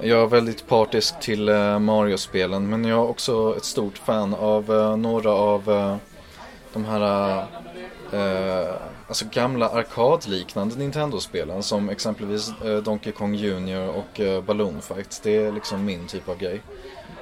Jag 0.00 0.22
är 0.22 0.26
väldigt 0.26 0.66
partisk 0.66 1.20
till 1.20 1.48
eh, 1.48 1.78
Mario-spelen 1.78 2.70
men 2.70 2.84
jag 2.84 2.98
är 2.98 3.08
också 3.08 3.54
ett 3.56 3.64
stort 3.64 3.98
fan 3.98 4.34
av 4.34 4.72
eh, 4.72 4.96
några 4.96 5.30
av 5.30 5.70
eh, 5.70 5.96
de 6.72 6.84
här 6.84 7.38
eh, 8.12 8.74
alltså 9.08 9.24
gamla 9.30 9.68
arkadliknande 9.68 10.76
Nintendo-spelen 10.76 11.62
som 11.62 11.88
exempelvis 11.88 12.52
eh, 12.64 12.76
Donkey 12.76 13.12
Kong 13.12 13.34
Jr 13.34 13.88
och 13.88 14.20
eh, 14.20 14.42
Balloon 14.42 14.82
Fight. 14.82 15.20
Det 15.22 15.36
är 15.36 15.52
liksom 15.52 15.84
min 15.84 16.06
typ 16.06 16.28
av 16.28 16.38
grej. 16.38 16.62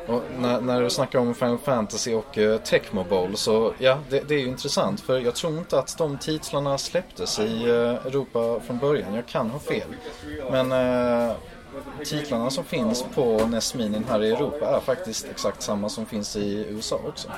Och 0.07 0.23
när, 0.39 0.61
när 0.61 0.83
du 0.83 0.91
snackar 0.91 1.19
om 1.19 1.35
Final 1.35 1.59
Fantasy 1.59 2.15
och 2.15 2.39
uh, 2.39 2.57
Tecmo 2.57 3.05
Bowl 3.05 3.37
så 3.37 3.75
ja, 3.79 3.99
det, 4.11 4.29
det, 4.29 4.35
är 4.35 4.39
ju 4.39 4.47
intressant 4.47 5.01
för 5.01 5.19
jag 5.19 5.35
tror 5.35 5.59
inte 5.59 5.79
att 5.79 5.99
de 5.99 6.19
titlarna 6.19 6.79
släpptes 6.79 7.39
i 7.39 7.67
uh, 7.67 8.07
Europa 8.07 8.61
från 8.67 8.79
början. 8.79 9.15
Jag 9.15 9.27
kan 9.27 9.51
ha 9.51 9.59
fel. 9.59 9.89
Men 10.51 10.73
uh, 10.73 11.37
titlarna 12.05 12.51
som 12.51 12.65
finns 12.65 13.05
på 13.15 13.47
NES 13.47 13.75
Mini 13.75 14.03
här 14.09 14.23
i 14.23 14.31
Europa 14.31 14.77
är 14.77 14.81
faktiskt 14.81 15.27
exakt 15.31 15.63
samma 15.63 15.89
som 15.89 16.07
finns 16.07 16.37
i 16.37 16.67
USA 16.69 17.01
också. 17.09 17.29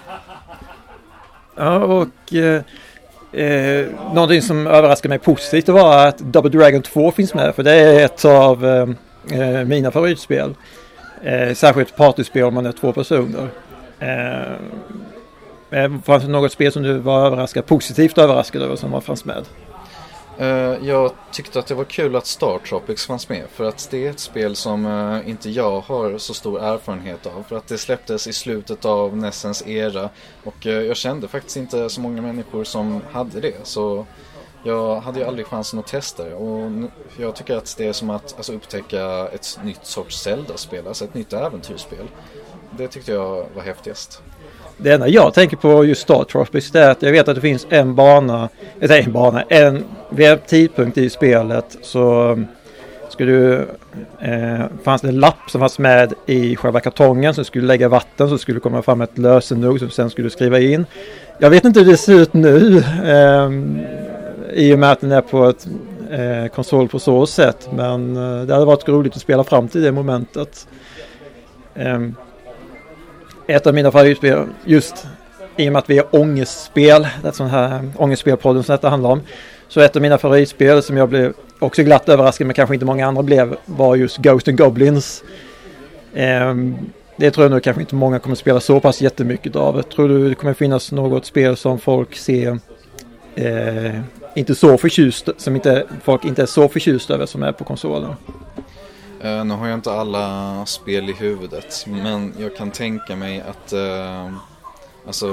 Ja, 1.54 1.78
och 1.78 2.34
eh, 2.34 2.62
eh, 3.33 3.87
någonting 4.14 4.42
som 4.42 4.66
överraskade 4.66 5.09
mig 5.09 5.18
positivt 5.18 5.68
var 5.68 6.06
att 6.06 6.18
Double 6.18 6.50
Dragon 6.50 6.83
2 6.83 7.11
finns 7.11 7.35
med. 7.35 7.54
För 7.54 7.62
det 7.62 7.73
är 7.73 8.04
ett 8.04 8.25
av 8.25 8.66
eh, 8.66 9.40
eh, 9.40 9.64
mina 9.64 9.90
favoritspel. 9.90 10.54
Eh, 11.23 11.54
särskilt 11.54 11.97
partyspel 11.97 12.45
om 12.45 12.54
man 12.54 12.66
är 12.66 12.73
två 12.73 12.92
personer. 12.92 13.49
Eh, 13.99 14.52
eh, 15.71 15.90
fanns 16.04 16.25
det 16.25 16.30
något 16.30 16.52
spel 16.52 16.73
som 16.73 16.83
du 16.83 16.99
var 16.99 17.26
överraskad, 17.26 17.66
positivt 17.66 18.18
överraskad 18.18 18.62
över 18.62 18.76
som 18.76 19.02
fanns 19.02 19.25
med? 19.25 19.45
Eh, 20.38 20.86
jag 20.86 21.12
tyckte 21.32 21.58
att 21.58 21.66
det 21.66 21.74
var 21.74 21.84
kul 21.84 22.16
att 22.16 22.26
Star 22.26 22.58
Tropics 22.58 23.06
fanns 23.06 23.28
med 23.28 23.44
för 23.50 23.64
att 23.64 23.88
det 23.90 24.06
är 24.06 24.10
ett 24.10 24.20
spel 24.20 24.56
som 24.56 24.86
eh, 24.86 25.30
inte 25.30 25.50
jag 25.50 25.80
har 25.80 26.18
så 26.18 26.34
stor 26.34 26.62
erfarenhet 26.62 27.26
av 27.26 27.42
för 27.48 27.56
att 27.56 27.66
det 27.66 27.78
släpptes 27.78 28.26
i 28.26 28.32
slutet 28.32 28.84
av 28.84 29.16
Nessens 29.16 29.66
era 29.66 30.10
och 30.44 30.66
eh, 30.66 30.82
jag 30.82 30.96
kände 30.96 31.28
faktiskt 31.28 31.56
inte 31.56 31.90
så 31.90 32.00
många 32.00 32.22
människor 32.22 32.64
som 32.64 33.00
hade 33.12 33.40
det 33.40 33.56
så 33.62 34.06
jag 34.62 35.00
hade 35.00 35.20
ju 35.20 35.26
aldrig 35.26 35.46
chansen 35.46 35.78
att 35.78 35.86
testa 35.86 36.24
det 36.24 36.34
och 36.34 36.70
jag 37.18 37.36
tycker 37.36 37.56
att 37.56 37.74
det 37.78 37.86
är 37.86 37.92
som 37.92 38.10
att 38.10 38.34
alltså, 38.36 38.52
upptäcka 38.52 39.28
ett 39.28 39.58
nytt 39.62 39.86
sorts 39.86 40.22
Zelda-spel, 40.22 40.86
alltså 40.86 41.04
ett 41.04 41.14
nytt 41.14 41.32
äventyrsspel. 41.32 42.06
Det 42.70 42.88
tyckte 42.88 43.12
jag 43.12 43.46
var 43.54 43.62
häftigast. 43.62 44.22
Det 44.76 44.92
enda 44.92 45.09
jag 45.09 45.35
tänker 45.35 45.56
på 45.56 45.85
just 45.85 46.02
Star 46.02 46.25
Tropics 46.25 46.75
är 46.75 46.90
att 46.90 47.02
jag 47.02 47.12
vet 47.12 47.28
att 47.28 47.35
det 47.35 47.40
finns 47.40 47.66
en 47.71 47.95
bana, 47.95 48.42
eh, 48.42 48.85
eller 48.85 49.02
en 49.02 49.12
bana, 49.12 49.42
en, 49.42 49.85
vid 50.11 50.26
en 50.26 50.38
tidpunkt 50.38 50.99
i 50.99 51.11
spelet 51.11 51.78
så 51.83 52.33
um, 52.33 52.47
skulle 53.09 53.33
du, 53.33 53.68
eh, 54.21 54.64
fanns 54.83 55.02
det 55.02 55.09
en 55.09 55.21
lapp 55.21 55.50
som 55.50 55.61
fanns 55.61 55.78
med 55.78 56.12
i 56.26 56.56
själva 56.56 56.80
kartongen 56.80 57.35
som 57.35 57.45
skulle 57.45 57.66
lägga 57.66 57.88
vatten 57.88 58.28
så 58.28 58.38
skulle 58.38 58.56
det 58.56 58.62
komma 58.62 58.83
fram 58.83 59.00
ett 59.00 59.18
lösenord 59.18 59.78
som 59.78 59.90
sen 59.90 60.11
skulle 60.11 60.30
skriva 60.30 60.59
in. 60.59 60.87
Jag 61.38 61.50
vet 61.50 61.64
inte 61.64 61.80
hur 61.80 61.90
det 61.90 61.97
ser 61.97 62.14
ut 62.14 62.35
nu. 62.35 62.78
Eh, 63.04 63.50
i 64.52 64.75
och 64.75 64.78
med 64.78 64.92
att 64.92 65.00
den 65.00 65.12
är 65.12 65.21
på 65.21 65.45
ett 65.45 65.67
eh, 66.10 66.47
konsol 66.54 66.89
på 66.89 66.99
så 66.99 67.26
sätt. 67.26 67.69
Men 67.73 68.17
eh, 68.17 68.47
det 68.47 68.54
hade 68.54 68.67
varit 68.67 68.89
roligt 68.89 69.17
att 69.17 69.23
spela 69.23 69.45
fram 69.45 69.69
till 69.69 69.82
det 69.82 69.93
momentet. 69.93 70.69
Ehm, 71.75 72.15
ett 73.49 73.67
av 73.67 73.75
mina 73.75 73.93
favoritspel 73.93 74.47
just 74.65 75.06
i 75.56 75.69
och 75.69 75.73
med 75.73 75.78
att 75.78 75.91
vi 75.91 75.99
är 75.99 76.04
ångestspel, 76.11 77.09
det 77.23 77.28
är 77.28 77.32
sån 77.32 77.47
här 77.47 77.91
ångestspelpodden 77.97 78.63
som 78.63 78.73
detta 78.73 78.89
handlar 78.89 79.11
om. 79.11 79.21
Så 79.69 79.80
ett 79.80 79.97
av 79.97 80.02
mina 80.02 80.19
favoritspel 80.19 80.82
som 80.82 80.97
jag 80.97 81.09
blev 81.09 81.32
också 81.59 81.82
glatt 81.82 82.09
överraskad 82.09 82.47
men 82.47 82.54
kanske 82.54 82.75
inte 82.75 82.87
många 82.87 83.06
andra 83.06 83.23
blev 83.23 83.56
var 83.65 83.97
just 83.97 84.17
Ghost 84.17 84.49
and 84.49 84.59
Goblins. 84.59 85.25
Ehm, 86.15 86.76
det 87.17 87.30
tror 87.30 87.45
jag 87.45 87.50
nog 87.50 87.63
kanske 87.63 87.80
inte 87.82 87.95
många 87.95 88.19
kommer 88.19 88.37
spela 88.37 88.61
så 88.61 88.80
pass 88.80 89.00
jättemycket 89.00 89.56
av. 89.56 89.82
Tror 89.82 90.09
du 90.09 90.28
det 90.28 90.35
kommer 90.35 90.54
finnas 90.54 90.93
något 90.93 91.26
spel 91.26 91.56
som 91.56 91.78
folk 91.78 92.17
ser 92.17 92.59
eh, 93.35 94.00
inte 94.35 94.54
så 94.54 94.78
förtjust, 94.78 95.28
som 95.37 95.56
inte, 95.56 95.85
folk 96.02 96.25
inte 96.25 96.43
är 96.43 96.47
så 96.47 96.69
förtjust 96.69 97.11
över 97.11 97.26
som 97.26 97.43
är 97.43 97.52
på 97.52 97.65
konsolen. 97.65 98.11
Uh, 99.24 99.44
nu 99.44 99.54
har 99.54 99.66
jag 99.66 99.74
inte 99.74 99.92
alla 99.92 100.66
spel 100.66 101.10
i 101.10 101.12
huvudet 101.12 101.84
men 101.86 102.34
jag 102.38 102.56
kan 102.56 102.70
tänka 102.70 103.16
mig 103.16 103.40
att 103.40 103.72
uh, 103.72 104.36
alltså, 105.06 105.26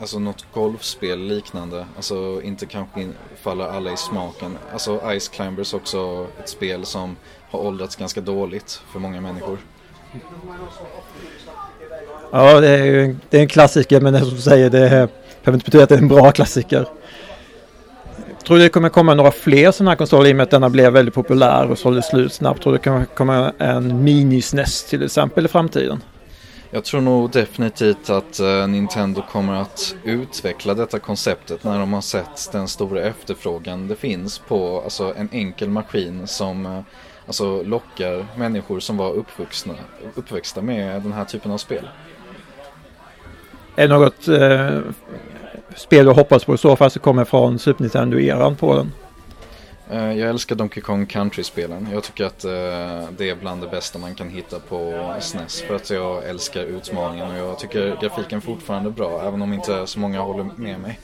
alltså 0.00 0.18
något 0.18 0.46
golfspel 0.54 1.18
liknande, 1.18 1.86
alltså 1.96 2.42
inte 2.42 2.66
kanske 2.66 3.08
faller 3.42 3.68
alla 3.68 3.92
i 3.92 3.96
smaken. 3.96 4.58
Alltså 4.72 5.18
Ice 5.18 5.28
Climbers 5.28 5.74
också 5.74 6.26
ett 6.40 6.48
spel 6.48 6.84
som 6.84 7.16
har 7.50 7.60
åldrats 7.60 7.96
ganska 7.96 8.20
dåligt 8.20 8.82
för 8.92 8.98
många 8.98 9.20
människor. 9.20 9.58
Ja, 12.32 12.60
det 12.60 12.68
är 12.68 12.84
ju 12.84 13.16
det 13.30 13.36
är 13.36 13.42
en 13.42 13.48
klassiker 13.48 14.00
men 14.00 14.12
det 14.12 14.20
som 14.20 14.30
du 14.30 14.40
säger 14.40 14.70
det 14.70 14.88
behöver 14.88 15.54
inte 15.54 15.64
betyda 15.64 15.82
att 15.82 15.88
det 15.88 15.94
är 15.94 15.98
en 15.98 16.08
bra 16.08 16.32
klassiker. 16.32 16.88
Tror 18.46 18.56
du 18.56 18.62
det 18.62 18.68
kommer 18.68 18.88
komma 18.88 19.14
några 19.14 19.30
fler 19.30 19.70
sådana 19.70 19.90
här 19.90 19.96
konsoler 19.96 20.30
i 20.30 20.32
och 20.32 20.36
med 20.36 20.44
att 20.44 20.50
denna 20.50 20.70
blev 20.70 20.92
väldigt 20.92 21.14
populär 21.14 21.70
och 21.70 21.78
sålde 21.78 22.02
slut 22.02 22.32
snabbt? 22.32 22.62
Tror 22.62 22.72
du 22.72 22.78
det 22.78 22.84
kommer 22.84 23.04
komma 23.04 23.52
en 23.58 24.04
mini-SNES 24.04 24.90
till 24.90 25.02
exempel 25.02 25.44
i 25.44 25.48
framtiden? 25.48 26.02
Jag 26.70 26.84
tror 26.84 27.00
nog 27.00 27.30
definitivt 27.30 28.10
att 28.10 28.40
uh, 28.40 28.66
Nintendo 28.68 29.22
kommer 29.30 29.52
att 29.52 29.96
utveckla 30.04 30.74
detta 30.74 30.98
konceptet 30.98 31.64
när 31.64 31.78
de 31.78 31.92
har 31.92 32.00
sett 32.00 32.48
den 32.52 32.68
stora 32.68 33.02
efterfrågan 33.02 33.88
det 33.88 33.96
finns 33.96 34.38
på 34.38 34.80
alltså, 34.84 35.14
en 35.16 35.28
enkel 35.32 35.68
maskin 35.68 36.26
som 36.26 36.66
uh, 36.66 36.80
alltså, 37.26 37.62
lockar 37.62 38.26
människor 38.36 38.80
som 38.80 38.96
var 38.96 39.12
uppvuxna, 39.12 39.74
uppväxta 40.14 40.62
med 40.62 41.02
den 41.02 41.12
här 41.12 41.24
typen 41.24 41.50
av 41.50 41.58
spel. 41.58 41.88
Är 43.76 43.88
det 43.88 43.94
något 43.94 44.28
uh, 44.28 44.80
spel 45.76 46.06
du 46.06 46.12
hoppas 46.12 46.44
på 46.44 46.54
i 46.54 46.58
så 46.58 46.76
fall 46.76 46.90
så 46.90 47.00
kommer 47.00 47.24
från 47.24 47.58
Super 47.58 47.84
Nintendo-eran 47.84 48.56
på 48.56 48.74
den. 48.74 48.92
Eh, 49.90 50.18
jag 50.18 50.30
älskar 50.30 50.56
Donkey 50.56 50.82
Kong 50.82 51.06
Country-spelen. 51.06 51.88
Jag 51.92 52.04
tycker 52.04 52.24
att 52.24 52.44
eh, 52.44 52.50
det 53.16 53.30
är 53.30 53.36
bland 53.40 53.62
det 53.62 53.68
bästa 53.68 53.98
man 53.98 54.14
kan 54.14 54.28
hitta 54.28 54.58
på 54.58 55.12
SNES. 55.20 55.62
För 55.62 55.74
att 55.74 55.90
jag 55.90 56.28
älskar 56.28 56.62
utmaningen 56.62 57.30
och 57.30 57.36
jag 57.36 57.58
tycker 57.58 57.96
grafiken 58.02 58.40
fortfarande 58.40 58.88
är 58.88 58.92
bra. 58.92 59.22
Även 59.26 59.42
om 59.42 59.52
inte 59.52 59.86
så 59.86 59.98
många 59.98 60.20
håller 60.20 60.44
med 60.56 60.80
mig. 60.80 61.00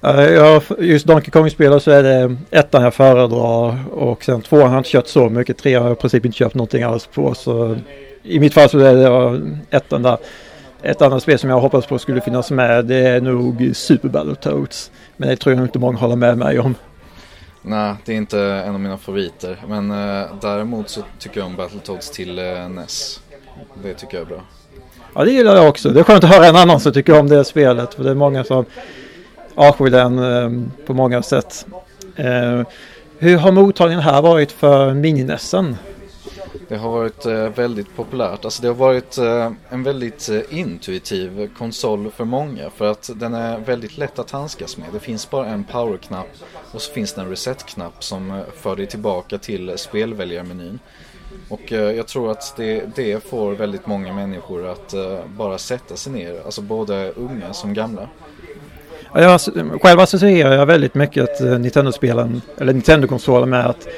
Ja, 0.00 0.60
just 0.78 1.06
Donkey 1.06 1.30
Kong-spel 1.30 1.80
så 1.80 1.90
är 1.90 2.02
det 2.02 2.36
ettan 2.50 2.82
jag 2.82 2.94
föredrar 2.94 3.88
och 3.92 4.24
sen 4.24 4.42
tvåan 4.42 4.62
har 4.62 4.70
jag 4.70 4.80
inte 4.80 4.90
kört 4.90 5.06
så 5.06 5.28
mycket. 5.28 5.58
Trean 5.58 5.82
har 5.82 5.90
jag 5.90 5.98
i 5.98 6.00
princip 6.00 6.24
inte 6.24 6.38
köpt 6.38 6.54
någonting 6.54 6.82
alls 6.82 7.06
på. 7.06 7.34
Så 7.34 7.76
I 8.22 8.40
mitt 8.40 8.54
fall 8.54 8.68
så 8.68 8.78
är 8.78 8.94
det 8.94 9.40
ettan 9.70 10.02
där. 10.02 10.18
Ett 10.82 11.02
annat 11.02 11.22
spel 11.22 11.38
som 11.38 11.50
jag 11.50 11.60
hoppas 11.60 11.86
på 11.86 11.98
skulle 11.98 12.20
finnas 12.20 12.50
med 12.50 12.84
det 12.84 12.96
är 12.96 13.20
nog 13.20 13.70
Super 13.74 14.08
Battletoads. 14.08 14.90
Men 15.16 15.28
det 15.28 15.36
tror 15.36 15.54
jag 15.54 15.64
inte 15.64 15.78
många 15.78 15.98
håller 15.98 16.16
med 16.16 16.38
mig 16.38 16.58
om. 16.58 16.74
Nej, 17.62 17.94
det 18.04 18.12
är 18.12 18.16
inte 18.16 18.40
en 18.40 18.74
av 18.74 18.80
mina 18.80 18.98
favoriter. 18.98 19.56
Men 19.68 19.90
eh, 19.90 20.26
däremot 20.40 20.88
så 20.88 21.00
tycker 21.18 21.40
jag 21.40 21.46
om 21.46 21.56
Battletoads 21.56 22.10
till 22.10 22.38
eh, 22.38 22.68
NES. 22.68 23.20
Det 23.82 23.94
tycker 23.94 24.16
jag 24.16 24.22
är 24.22 24.28
bra. 24.28 24.42
Ja, 25.14 25.24
det 25.24 25.30
gillar 25.30 25.56
jag 25.56 25.68
också. 25.68 25.90
Det 25.90 26.00
är 26.00 26.04
skönt 26.04 26.24
att 26.24 26.30
höra 26.30 26.46
en 26.46 26.56
annan 26.56 26.80
som 26.80 26.92
tycker 26.92 27.20
om 27.20 27.28
det 27.28 27.44
spelet. 27.44 27.94
För 27.94 28.04
det 28.04 28.10
är 28.10 28.14
många 28.14 28.44
som 28.44 28.64
avskyr 29.54 29.90
den 29.90 30.18
eh, 30.18 30.66
på 30.86 30.94
många 30.94 31.22
sätt. 31.22 31.66
Eh, 32.16 32.62
hur 33.18 33.36
har 33.36 33.52
mottagningen 33.52 34.02
här 34.02 34.22
varit 34.22 34.52
för 34.52 34.94
mininessen? 34.94 35.76
Det 36.68 36.76
har 36.76 36.90
varit 36.90 37.26
eh, 37.26 37.48
väldigt 37.48 37.96
populärt. 37.96 38.44
Alltså 38.44 38.62
det 38.62 38.68
har 38.68 38.74
varit 38.74 39.18
eh, 39.18 39.52
en 39.68 39.82
väldigt 39.82 40.28
eh, 40.28 40.40
intuitiv 40.50 41.50
konsol 41.58 42.10
för 42.10 42.24
många 42.24 42.70
för 42.70 42.90
att 42.90 43.10
den 43.14 43.34
är 43.34 43.58
väldigt 43.58 43.98
lätt 43.98 44.18
att 44.18 44.30
handskas 44.30 44.76
med. 44.76 44.86
Det 44.92 45.00
finns 45.00 45.30
bara 45.30 45.46
en 45.46 45.64
powerknapp 45.64 46.28
och 46.72 46.82
så 46.82 46.92
finns 46.92 47.12
det 47.12 47.20
en 47.20 47.30
reset-knapp 47.30 48.04
som 48.04 48.30
eh, 48.30 48.42
för 48.56 48.76
dig 48.76 48.86
tillbaka 48.86 49.38
till 49.38 49.78
spelväljarmenyn. 49.78 50.78
Och 51.48 51.72
eh, 51.72 51.92
jag 51.92 52.06
tror 52.06 52.30
att 52.30 52.54
det, 52.56 52.96
det 52.96 53.24
får 53.24 53.52
väldigt 53.52 53.86
många 53.86 54.12
människor 54.12 54.66
att 54.66 54.94
eh, 54.94 55.18
bara 55.26 55.58
sätta 55.58 55.96
sig 55.96 56.12
ner, 56.12 56.42
alltså 56.44 56.62
både 56.62 57.12
unga 57.16 57.52
som 57.52 57.74
gamla. 57.74 58.08
Jag, 59.14 59.40
själv 59.82 60.00
associerar 60.00 60.52
jag 60.52 60.66
väldigt 60.66 60.94
mycket 60.94 61.40
Nintendo-spelen, 61.40 62.42
eller 62.58 62.72
Nintendo-konsolen 62.72 63.50
med 63.50 63.66
att 63.66 63.88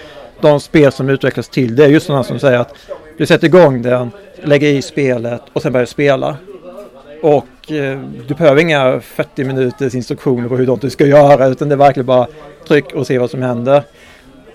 de 0.42 0.60
spel 0.60 0.92
som 0.92 1.08
utvecklas 1.08 1.48
till 1.48 1.76
det 1.76 1.84
är 1.84 1.88
just 1.88 2.06
sådana 2.06 2.24
som 2.24 2.38
säger 2.38 2.58
att 2.58 2.74
Du 3.18 3.26
sätter 3.26 3.46
igång 3.46 3.82
den, 3.82 4.10
lägger 4.42 4.68
i 4.68 4.82
spelet 4.82 5.42
och 5.52 5.62
sen 5.62 5.72
börjar 5.72 5.86
spela. 5.86 6.36
Och 7.22 7.72
eh, 7.72 8.00
du 8.28 8.34
behöver 8.34 8.60
inga 8.60 9.00
40 9.00 9.44
minuters 9.44 9.94
instruktioner 9.94 10.48
på 10.48 10.56
hur 10.56 10.76
du 10.80 10.90
ska 10.90 11.06
göra 11.06 11.46
utan 11.46 11.68
det 11.68 11.74
är 11.74 11.76
verkligen 11.76 12.06
bara 12.06 12.26
tryck 12.68 12.92
och 12.92 13.06
se 13.06 13.18
vad 13.18 13.30
som 13.30 13.42
händer. 13.42 13.82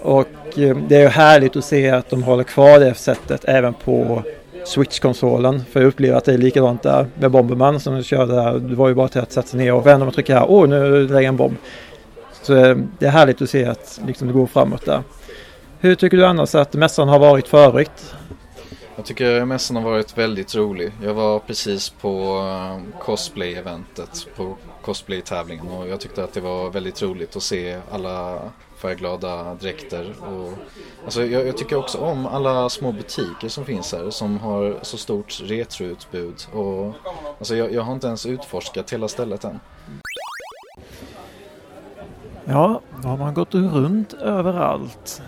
Och 0.02 0.60
eh, 0.60 0.78
det 0.78 0.96
är 0.96 1.10
härligt 1.10 1.56
att 1.56 1.66
se 1.66 1.90
att 1.90 2.10
de 2.10 2.24
håller 2.24 2.44
kvar 2.44 2.80
det 2.80 2.94
sättet 2.94 3.46
även 3.46 3.74
på 3.74 4.24
Switch-konsolen. 4.66 5.64
För 5.72 5.80
jag 5.80 5.88
upplever 5.88 6.18
att 6.18 6.26
det 6.26 6.34
är 6.34 6.38
likadant 6.38 6.84
där 6.84 7.08
med 7.20 7.32
Bomberman 7.32 7.80
som 7.80 7.96
du 7.96 8.04
körde 8.04 8.36
där. 8.36 8.60
Det 8.60 8.76
var 8.76 8.88
ju 8.88 8.96
bara 8.96 9.08
till 9.08 9.22
att 9.22 9.32
sätta 9.32 9.48
sig 9.48 9.60
ner 9.60 9.74
och 9.74 9.86
vända 9.86 10.06
och 10.06 10.14
trycka 10.14 10.40
här. 10.40 10.46
Åh, 10.50 10.68
nu 10.68 11.02
lägger 11.02 11.16
jag 11.16 11.26
en 11.26 11.38
bomb. 11.38 11.58
Så 12.42 12.56
eh, 12.56 12.78
det 13.00 13.06
är 13.06 13.10
härligt 13.10 13.42
att 13.42 13.50
se 13.50 13.66
att 13.66 14.00
liksom, 14.08 14.28
det 14.28 14.34
går 14.34 14.48
framåt 14.48 14.86
där. 14.86 15.02
Hur 15.80 15.96
tycker 15.96 16.18
du 16.18 16.26
annars 16.26 16.56
att 16.56 16.74
mässan 16.74 17.10
har 17.10 17.20
varit 17.20 17.48
förut? 17.48 18.16
Jag 18.96 19.06
tycker 19.06 19.46
mässan 19.46 19.76
har 19.76 19.84
varit 19.84 20.18
väldigt 20.18 20.56
rolig. 20.56 20.92
Jag 21.04 21.14
var 21.14 21.40
precis 21.40 21.90
på 21.90 22.40
eh, 22.40 23.00
cosplay-eventet, 23.00 24.28
på 24.36 24.58
cosplay-tävlingen 24.82 25.68
och 25.68 25.88
jag 25.88 26.00
tyckte 26.00 26.24
att 26.24 26.34
det 26.34 26.42
var 26.42 26.70
väldigt 26.70 27.02
roligt 27.02 27.36
att 27.36 27.44
se 27.44 27.80
alla 27.92 28.40
färgglada 28.78 29.54
dräkter. 29.54 30.14
Och, 30.22 30.54
alltså 31.04 31.26
jag, 31.26 31.48
jag, 31.48 31.58
tycker 31.58 31.76
också 31.76 31.98
om 31.98 32.26
alla 32.26 32.70
små 32.70 32.92
butiker 32.92 33.50
som 33.50 33.66
finns 33.66 33.94
här 33.94 34.10
som 34.10 34.40
har 34.40 34.80
så 34.82 34.98
stort 34.98 35.42
retroutbud. 35.44 36.46
Och, 36.54 36.94
alltså 37.38 37.56
jag, 37.56 37.74
jag 37.74 37.82
har 37.82 37.94
inte 37.94 38.08
ens 38.08 38.26
utforskat 38.26 38.94
hela 38.94 39.08
stället 39.08 39.44
än. 39.44 39.60
Ja, 42.46 42.82
då 43.02 43.08
har 43.08 43.18
man 43.18 43.34
gått 43.34 43.54
runt 43.54 44.14
överallt 44.14 45.22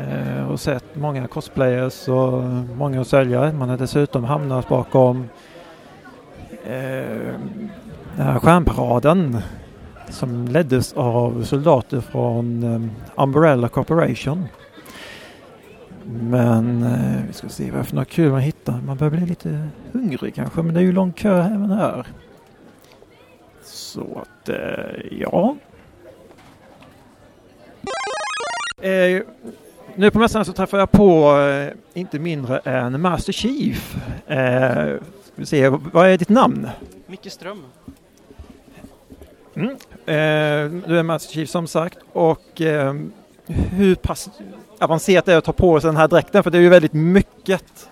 eh, 0.00 0.50
och 0.50 0.60
sett 0.60 0.84
många 0.96 1.26
cosplayers 1.26 2.08
och 2.08 2.42
många 2.76 3.04
säljare. 3.04 3.52
Man 3.52 3.68
har 3.68 3.76
dessutom 3.76 4.24
hamnat 4.24 4.68
bakom 4.68 5.28
eh, 6.64 7.34
den 8.16 8.26
här 8.26 8.38
stjärnparaden 8.38 9.38
som 10.08 10.48
leddes 10.48 10.92
av 10.92 11.42
soldater 11.42 12.00
från 12.00 12.62
eh, 12.62 13.22
Umbrella 13.22 13.68
Corporation. 13.68 14.44
Men 16.04 16.82
eh, 16.82 17.22
vi 17.26 17.32
ska 17.32 17.48
se 17.48 17.64
vad 17.64 17.74
det 17.74 17.78
är 17.78 17.82
för 17.82 17.96
något 17.96 18.08
kul 18.08 18.30
man 18.30 18.40
hittar. 18.40 18.80
Man 18.86 18.96
börjar 18.96 19.10
bli 19.10 19.26
lite 19.26 19.68
hungrig 19.92 20.34
kanske 20.34 20.62
men 20.62 20.74
det 20.74 20.80
är 20.80 20.84
ju 20.84 20.92
lång 20.92 21.12
kö 21.12 21.42
även 21.42 21.70
här. 21.70 22.06
Så 23.62 24.22
att 24.22 24.48
eh, 24.48 25.18
ja. 25.20 25.56
Eh, 28.80 29.22
nu 29.94 30.10
på 30.10 30.18
mässan 30.18 30.44
så 30.44 30.52
träffar 30.52 30.78
jag 30.78 30.90
på 30.90 31.38
eh, 31.38 32.00
inte 32.00 32.18
mindre 32.18 32.58
än 32.58 33.00
Master 33.00 33.32
Chief. 33.32 33.96
Eh, 34.26 34.94
vi 35.34 35.46
se, 35.46 35.68
vad 35.68 36.08
är 36.08 36.18
ditt 36.18 36.28
namn? 36.28 36.68
Micke 37.06 37.32
Ström. 37.32 37.62
Mm. 39.54 39.70
Eh, 40.06 40.82
du 40.88 40.98
är 40.98 41.02
Master 41.02 41.34
Chief 41.34 41.50
som 41.50 41.66
sagt 41.66 41.98
och 42.12 42.60
eh, 42.60 42.94
hur 43.46 43.94
pass 43.94 44.30
avancerat 44.78 45.24
det 45.24 45.32
är 45.32 45.38
att 45.38 45.44
ta 45.44 45.52
på 45.52 45.80
sig 45.80 45.88
den 45.88 45.96
här 45.96 46.08
dräkten 46.08 46.42
för 46.42 46.50
det 46.50 46.58
är 46.58 46.62
ju 46.62 46.68
väldigt 46.68 46.92
mycket. 46.92 47.88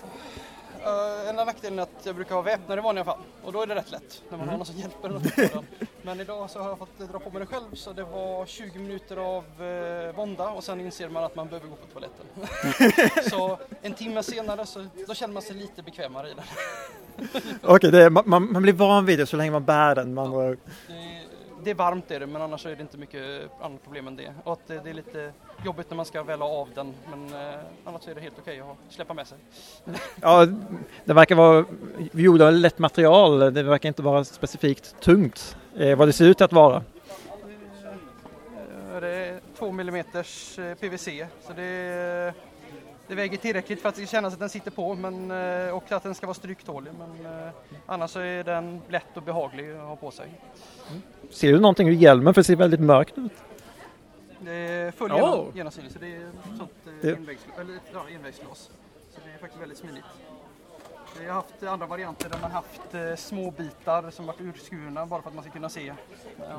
Enda 1.44 1.52
nackdelen 1.52 1.78
är 1.78 1.82
att 1.82 2.06
jag 2.06 2.14
brukar 2.14 2.34
vara 2.34 2.44
väpnad 2.44 2.78
i 2.78 2.80
vanliga 2.80 3.04
fall 3.04 3.18
och 3.42 3.52
då 3.52 3.62
är 3.62 3.66
det 3.66 3.74
rätt 3.74 3.90
lätt 3.90 4.22
när 4.30 4.38
man 4.38 4.40
mm. 4.40 4.48
har 4.48 4.56
någon 4.56 4.66
som 4.66 4.76
hjälper. 4.76 5.08
Något 5.08 5.64
Men 6.02 6.20
idag 6.20 6.50
så 6.50 6.58
har 6.58 6.68
jag 6.68 6.78
fått 6.78 6.98
dra 6.98 7.18
på 7.18 7.30
mig 7.30 7.40
det 7.40 7.46
själv 7.46 7.74
så 7.74 7.92
det 7.92 8.02
var 8.02 8.46
20 8.46 8.78
minuter 8.78 9.16
av 9.16 9.44
eh, 9.62 10.16
vånda 10.16 10.50
och 10.50 10.64
sen 10.64 10.80
inser 10.80 11.08
man 11.08 11.24
att 11.24 11.36
man 11.36 11.48
behöver 11.48 11.68
gå 11.68 11.76
på 11.76 11.86
toaletten. 11.86 12.26
så 13.30 13.58
en 13.82 13.94
timme 13.94 14.22
senare 14.22 14.66
så 14.66 14.86
då 15.06 15.14
känner 15.14 15.34
man 15.34 15.42
sig 15.42 15.56
lite 15.56 15.82
bekvämare 15.82 16.28
i 16.30 16.34
den. 16.34 16.44
Okej, 17.62 17.88
okay, 17.88 18.10
man, 18.10 18.52
man, 18.52 18.62
blir 18.62 18.72
van 18.72 19.06
vid 19.06 19.18
det 19.18 19.26
så 19.26 19.36
länge 19.36 19.50
man 19.50 19.64
bär 19.64 19.94
den. 19.94 20.14
Man 20.14 20.32
ja, 20.32 20.40
det, 20.48 20.56
det 21.64 21.70
är 21.70 21.74
varmt 21.74 22.10
är 22.10 22.20
det, 22.20 22.26
men 22.26 22.42
annars 22.42 22.66
är 22.66 22.76
det 22.76 22.82
inte 22.82 22.98
mycket 22.98 23.50
annat 23.60 23.82
problem 23.84 24.06
än 24.06 24.16
det. 24.16 24.34
Och 24.44 24.52
att 24.52 24.66
det, 24.66 24.80
det 24.84 24.90
är 24.90 24.94
lite 24.94 25.32
jobbigt 25.64 25.90
när 25.90 25.96
man 25.96 26.06
ska 26.06 26.22
välla 26.22 26.44
av 26.44 26.68
den, 26.74 26.94
men 27.10 27.34
eh, 27.34 27.54
annars 27.84 28.08
är 28.08 28.14
det 28.14 28.20
helt 28.20 28.38
okej 28.38 28.62
okay 28.62 28.72
att 28.72 28.94
släppa 28.94 29.14
med 29.14 29.26
sig. 29.26 29.38
ja, 30.20 30.46
det 31.04 31.12
verkar 31.12 31.34
vara 31.34 31.64
gjort 32.12 32.40
av 32.40 32.52
lätt 32.52 32.78
material. 32.78 33.54
Det 33.54 33.62
verkar 33.62 33.88
inte 33.88 34.02
vara 34.02 34.24
specifikt 34.24 35.00
tungt, 35.00 35.56
eh, 35.76 35.96
vad 35.96 36.08
det 36.08 36.12
ser 36.12 36.24
ut 36.24 36.40
att 36.40 36.52
vara. 36.52 36.76
Eh, 36.76 36.82
det 39.00 39.08
är 39.08 39.40
2 39.58 39.68
mm 39.68 40.04
PVC, 40.80 41.08
så 41.46 41.52
det 41.56 41.62
är 41.62 42.34
det 43.06 43.14
väger 43.14 43.36
tillräckligt 43.36 43.80
för 43.80 43.88
att 43.88 43.94
det 43.94 44.06
ska 44.06 44.16
kännas 44.16 44.32
att 44.32 44.40
den 44.40 44.48
sitter 44.48 44.70
på 44.70 44.94
men, 44.94 45.30
eh, 45.30 45.76
och 45.76 45.92
att 45.92 46.02
den 46.02 46.14
ska 46.14 46.26
vara 46.26 46.34
stryktålig. 46.34 46.92
Men 46.98 47.26
eh, 47.26 47.48
annars 47.86 48.10
så 48.10 48.20
är 48.20 48.44
den 48.44 48.80
lätt 48.88 49.16
och 49.16 49.22
behaglig 49.22 49.70
att 49.70 49.80
ha 49.80 49.96
på 49.96 50.10
sig. 50.10 50.26
Mm. 50.90 51.02
Ser 51.30 51.52
du 51.52 51.60
någonting 51.60 51.88
ur 51.88 51.92
hjälmen 51.92 52.34
för 52.34 52.40
det 52.40 52.44
ser 52.44 52.56
väldigt 52.56 52.80
mörkt 52.80 53.18
ut? 53.18 53.32
Det 54.44 54.52
är 54.52 54.90
full 54.90 55.12
oh. 55.12 55.56
genomsynlig 55.56 55.92
så 55.92 55.98
det 55.98 56.16
är 56.16 56.30
sånt 56.58 56.72
eh, 56.86 56.92
det... 57.00 57.10
Eller, 57.60 57.78
ja, 57.92 58.06
envägsglas. 58.14 58.70
Så 59.14 59.20
det 59.24 59.30
är 59.34 59.38
faktiskt 59.38 59.62
väldigt 59.62 59.78
smidigt. 59.78 60.04
Vi 61.20 61.26
har 61.26 61.34
haft 61.34 61.62
andra 61.62 61.86
varianter 61.86 62.28
där 62.28 62.38
man 62.42 62.50
haft 62.50 62.94
eh, 62.94 63.16
små 63.16 63.50
bitar 63.50 64.10
som 64.10 64.26
varit 64.26 64.40
urskurna 64.40 65.06
bara 65.06 65.22
för 65.22 65.28
att 65.28 65.34
man 65.34 65.44
ska 65.44 65.52
kunna 65.52 65.68
se. 65.68 65.92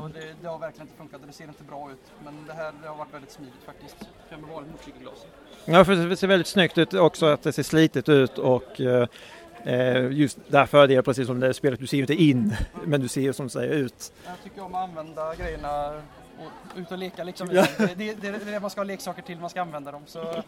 Och 0.02 0.10
det, 0.10 0.36
det, 0.42 0.48
har 0.48 0.60
verkligen 0.60 0.88
inte 0.88 0.98
funkat 0.98 1.22
och 1.22 1.28
det 1.28 1.34
ser 1.34 1.44
inte 1.44 1.64
bra 1.64 1.92
ut. 1.92 2.12
Men 2.24 2.46
det 2.48 2.54
här 2.54 2.74
det 2.82 2.88
har 2.88 2.96
varit 2.96 3.14
väldigt 3.14 3.32
smidigt 3.32 3.64
faktiskt. 3.66 3.98
För 4.30 4.38
med 4.38 4.50
vanligt 4.50 4.72
motorcykelglas. 4.72 5.26
Ja, 5.66 5.86
för 5.86 5.96
det 5.96 6.18
ser 6.18 6.28
väldigt 6.28 6.48
snyggt 6.48 6.78
ut 6.78 6.94
också 6.94 7.26
att 7.26 7.44
det 7.44 7.54
ser 7.54 7.64
slitet 7.64 8.10
ut 8.10 8.38
och 8.38 8.82
eh, 8.82 10.12
just 10.12 10.38
därför 10.48 10.88
det 10.88 10.96
är 10.96 11.02
precis 11.02 11.28
som 11.28 11.40
det 11.40 11.54
spelet, 11.54 11.80
du 11.80 11.88
ser 11.88 11.98
inte 11.98 12.14
in 12.14 12.56
men 12.86 13.02
du 13.02 13.08
ser 13.08 13.32
som 13.32 13.50
säger 13.50 13.74
ut. 13.74 14.14
Jag 14.26 14.36
tycker 14.44 14.62
om 14.62 14.76
att 14.76 14.90
använda 14.90 15.36
grejerna 15.36 16.02
och 16.40 16.78
ut 16.80 16.92
och 16.92 16.98
leka 16.98 17.24
liksom. 17.24 17.48
Ja. 17.52 17.68
Det, 17.78 17.96
det, 17.96 18.14
det, 18.14 18.28
är 18.28 18.52
det 18.52 18.60
man 18.60 18.70
ska 18.70 18.80
ha 18.80 18.86
leksaker 18.86 19.22
till, 19.22 19.40
man 19.40 19.50
ska 19.50 19.62
använda 19.62 19.92
dem. 19.92 20.02
Så 20.06 20.22
eh, 20.22 20.44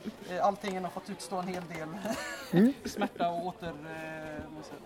allting 0.45 0.83
har 0.83 0.89
fått 0.89 1.09
utstå 1.09 1.35
en 1.35 1.47
hel 1.47 1.63
del 1.67 1.87
mm. 2.51 2.73
smärta 2.85 3.29
och 3.29 3.45
åter, 3.45 3.73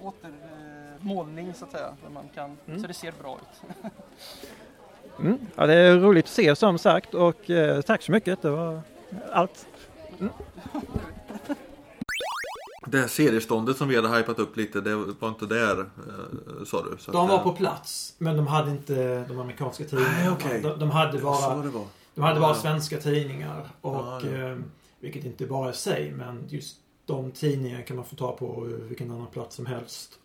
eh, 0.02 0.06
återmålning 0.06 1.48
eh, 1.48 1.54
så 1.54 1.66
att 1.66 1.72
säga. 1.72 1.96
Där 2.04 2.10
man 2.10 2.30
kan, 2.36 2.58
mm. 2.68 2.82
Så 2.82 2.88
det 2.88 2.94
ser 2.94 3.12
bra 3.22 3.38
ut. 3.42 3.82
mm. 5.20 5.48
Ja, 5.56 5.68
det 5.68 5.74
är 5.74 5.96
roligt 5.96 6.26
att 6.26 6.32
se 6.32 6.56
som 6.56 6.78
sagt 6.78 7.14
och 7.14 7.50
eh, 7.50 7.82
tack 7.82 8.02
så 8.02 8.12
mycket. 8.12 8.42
Det 8.42 8.50
var 8.50 8.82
allt. 9.32 9.68
Mm. 12.92 13.02
Det 13.02 13.08
här 13.08 13.08
serieståndet 13.08 13.78
som 13.78 13.88
vi 13.88 13.96
hade 13.96 14.18
hypat 14.18 14.40
upp 14.40 14.58
lite, 14.58 14.82
det 14.82 14.96
var 14.96 15.30
inte 15.30 15.46
där 15.46 15.80
eh, 15.80 16.66
sa 16.66 16.86
du? 16.92 16.98
Så 16.98 17.12
de 17.12 17.28
var 17.28 17.44
på 17.44 17.52
plats 17.52 18.16
men 18.18 18.38
de 18.38 18.48
hade 18.48 18.72
inte 18.72 19.26
de 19.28 19.40
amerikanska 19.40 19.84
tidningarna. 19.84 20.18
Nej, 20.20 20.32
okay. 20.32 20.62
de, 20.62 20.80
de, 20.80 20.92
hade 20.92 21.20
bara, 21.20 21.64
de 22.16 22.22
hade 22.22 22.40
bara 22.40 22.56
svenska 22.56 22.98
tidningar. 22.98 23.68
Och, 23.82 23.96
ja, 23.96 24.22
ja. 24.24 24.48
Eh, 24.48 24.58
vilket 25.00 25.26
inte 25.26 25.46
bara 25.46 25.70
är 25.70 25.74
sig 25.74 26.12
men 26.12 26.48
just 26.50 26.78
de 27.06 27.32
tidningarna 27.32 27.84
kan 27.84 27.96
man 27.96 28.06
få 28.06 28.16
ta 28.16 28.32
på 28.32 28.68
vilken 28.82 29.12
annan 29.12 29.28
plats 29.28 29.56
som 29.56 29.66
helst. 29.66 30.18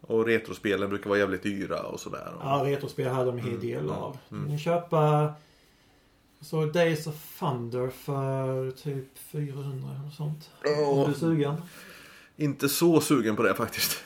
Och 0.00 0.26
retrospelen 0.26 0.88
brukar 0.88 1.10
vara 1.10 1.18
jävligt 1.18 1.42
dyra 1.42 1.80
och 1.82 2.00
sådär. 2.00 2.32
Ja, 2.40 2.62
retrospel 2.64 3.08
hade 3.08 3.24
de 3.24 3.38
en 3.38 3.44
hel 3.44 3.54
mm, 3.54 3.66
del 3.66 3.90
av. 3.90 4.18
Mm. 4.30 4.44
Ni 4.44 4.58
köpa 4.58 5.32
så 6.40 6.64
Days 6.64 7.06
of 7.06 7.38
Thunder 7.38 7.88
för 7.88 8.70
typ 8.70 9.18
400 9.18 9.88
eller 10.00 10.10
sånt. 10.10 10.50
Oh. 10.64 11.02
Är 11.02 11.08
du 11.08 11.14
sugen? 11.14 11.62
Inte 12.36 12.68
så 12.68 13.00
sugen 13.00 13.36
på 13.36 13.42
det 13.42 13.54
faktiskt. 13.54 14.04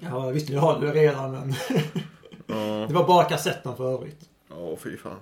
ja 0.00 0.30
visst, 0.30 0.48
nu 0.48 0.58
har 0.58 0.80
du 0.80 0.92
redan 0.92 1.32
men. 1.32 1.50
oh. 2.56 2.88
Det 2.88 2.94
var 2.94 3.06
bara 3.06 3.24
kassetten 3.24 3.76
för 3.76 3.94
övrigt. 3.94 4.28
Ja, 4.48 4.56
oh, 4.56 4.78
fy 4.78 4.96
fan. 4.96 5.18